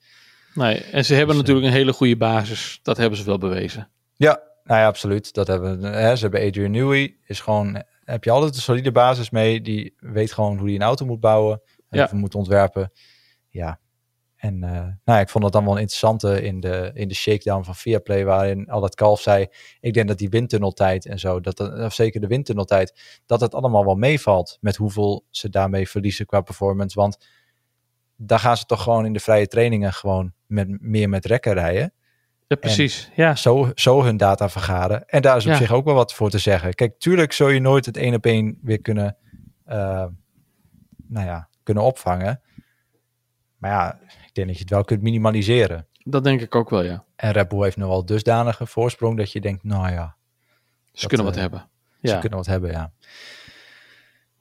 [0.54, 2.80] Nee, en ze hebben Dus, natuurlijk een hele goede basis.
[2.84, 3.90] Dat hebben ze wel bewezen.
[4.16, 5.34] Ja, nou ja, absoluut.
[5.34, 5.84] Dat hebben.
[5.84, 7.16] Hè, ze hebben Adrian Newey.
[7.26, 9.62] Is gewoon, heb je altijd een solide basis mee.
[9.62, 11.62] Die weet gewoon hoe hij een auto moet bouwen.
[11.90, 12.10] En Ja.
[12.12, 12.92] moet ontwerpen.
[13.50, 13.80] Ja.
[14.44, 17.14] En eh, nou ja, ik vond het dan wel een interessante in de, in de
[17.14, 18.26] shakedown van Viaplay.
[18.26, 19.48] Waarin al dat kalf zei.
[19.80, 21.40] Ik denk dat die windtunneltijd en zo.
[21.40, 23.22] Dat, dat- of zeker de windtunneltijd.
[23.26, 24.58] Dat het allemaal wel meevalt.
[24.62, 27.00] Met hoeveel ze daarmee verliezen qua performance.
[27.00, 27.28] Want
[28.16, 29.94] daar gaan ze toch gewoon in de vrije trainingen.
[29.94, 31.94] Gewoon met, meer met rekken rijden
[32.48, 33.10] Ja, precies.
[33.16, 35.06] Ja, zo, zo hun data vergaren.
[35.06, 35.58] En daar is op Ja.
[35.58, 36.74] zich ook wel wat voor te zeggen.
[36.74, 39.18] Kijk, tuurlijk zul je nooit het één op één weer kunnen,
[39.66, 40.06] eh,
[41.08, 42.42] nou ja, kunnen opvangen.
[43.64, 45.88] Maar ja, ik denk dat je het wel kunt minimaliseren.
[46.04, 47.04] dat denk ik ook wel, ja.
[47.16, 50.16] En Red Bull heeft nog wel dusdanige voorsprong dat je denkt, nou ja,
[50.92, 51.68] Ze Dat, kunnen wat eh, hebben.
[52.02, 52.18] Ze Ja.
[52.20, 52.92] kunnen wat hebben, ja.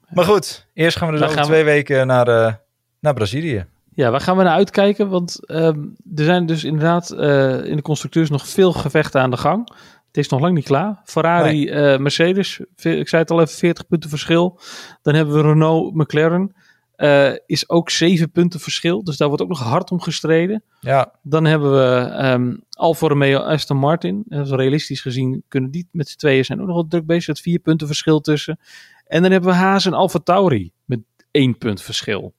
[0.08, 2.54] Maar goed, eerst gaan we dus Dan over gaan we- twee weken naar, eh,
[3.00, 3.66] naar Brazilië.
[3.94, 5.08] Ja, waar gaan we naar uitkijken?
[5.08, 5.78] Want ehm,
[6.14, 9.68] er zijn dus inderdaad eh, in de constructeurs nog veel gevechten aan de gang.
[10.06, 11.00] Het is nog lang niet klaar.
[11.04, 14.60] Ferrari, Mercedes, ik zei het al even, 40 punten verschil.
[15.02, 16.54] Dan hebben we Renault, McLaren.
[17.02, 19.04] Eh, is ook 7 punten verschil.
[19.04, 20.62] Dus daar wordt ook nog hard om gestreden.
[20.80, 24.24] Ja, Dan hebben we ehm Alfa Romeo, Aston Martin.
[24.28, 27.28] En zo realistisch gezien kunnen die met z'n tweeën zijn ook nog wel druk bezig.
[27.28, 28.58] Er zit vier punten verschil tussen.
[29.06, 30.98] En dan hebben we Haas en Alfa Tauri met
[31.30, 32.32] één punt verschil.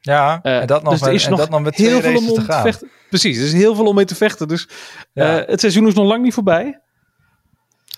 [0.00, 2.00] ja Eh, en dat nog, dus met, is en nog dat nog met heel twee
[2.00, 2.62] veel om, races te gaan.
[2.62, 2.88] vechten.
[3.08, 4.48] Precies, er is heel veel om mee te vechten.
[4.48, 4.68] Dus
[5.12, 5.40] Ja.
[5.40, 6.80] eh, het seizoen is nog lang niet voorbij.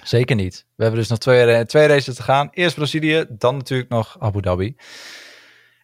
[0.04, 0.66] Zeker niet.
[0.74, 2.48] We hebben dus nog twee, twee races te gaan.
[2.52, 4.76] Eerst Brazilië, dan natuurlijk nog Abu Dhabi.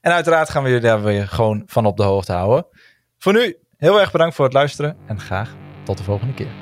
[0.09, 2.67] En uiteraard gaan we jullie daar weer gewoon van op de hoogte houden.
[3.19, 5.55] Voor nu, heel erg bedankt voor het luisteren en graag
[5.85, 6.53] tot de volgende keer.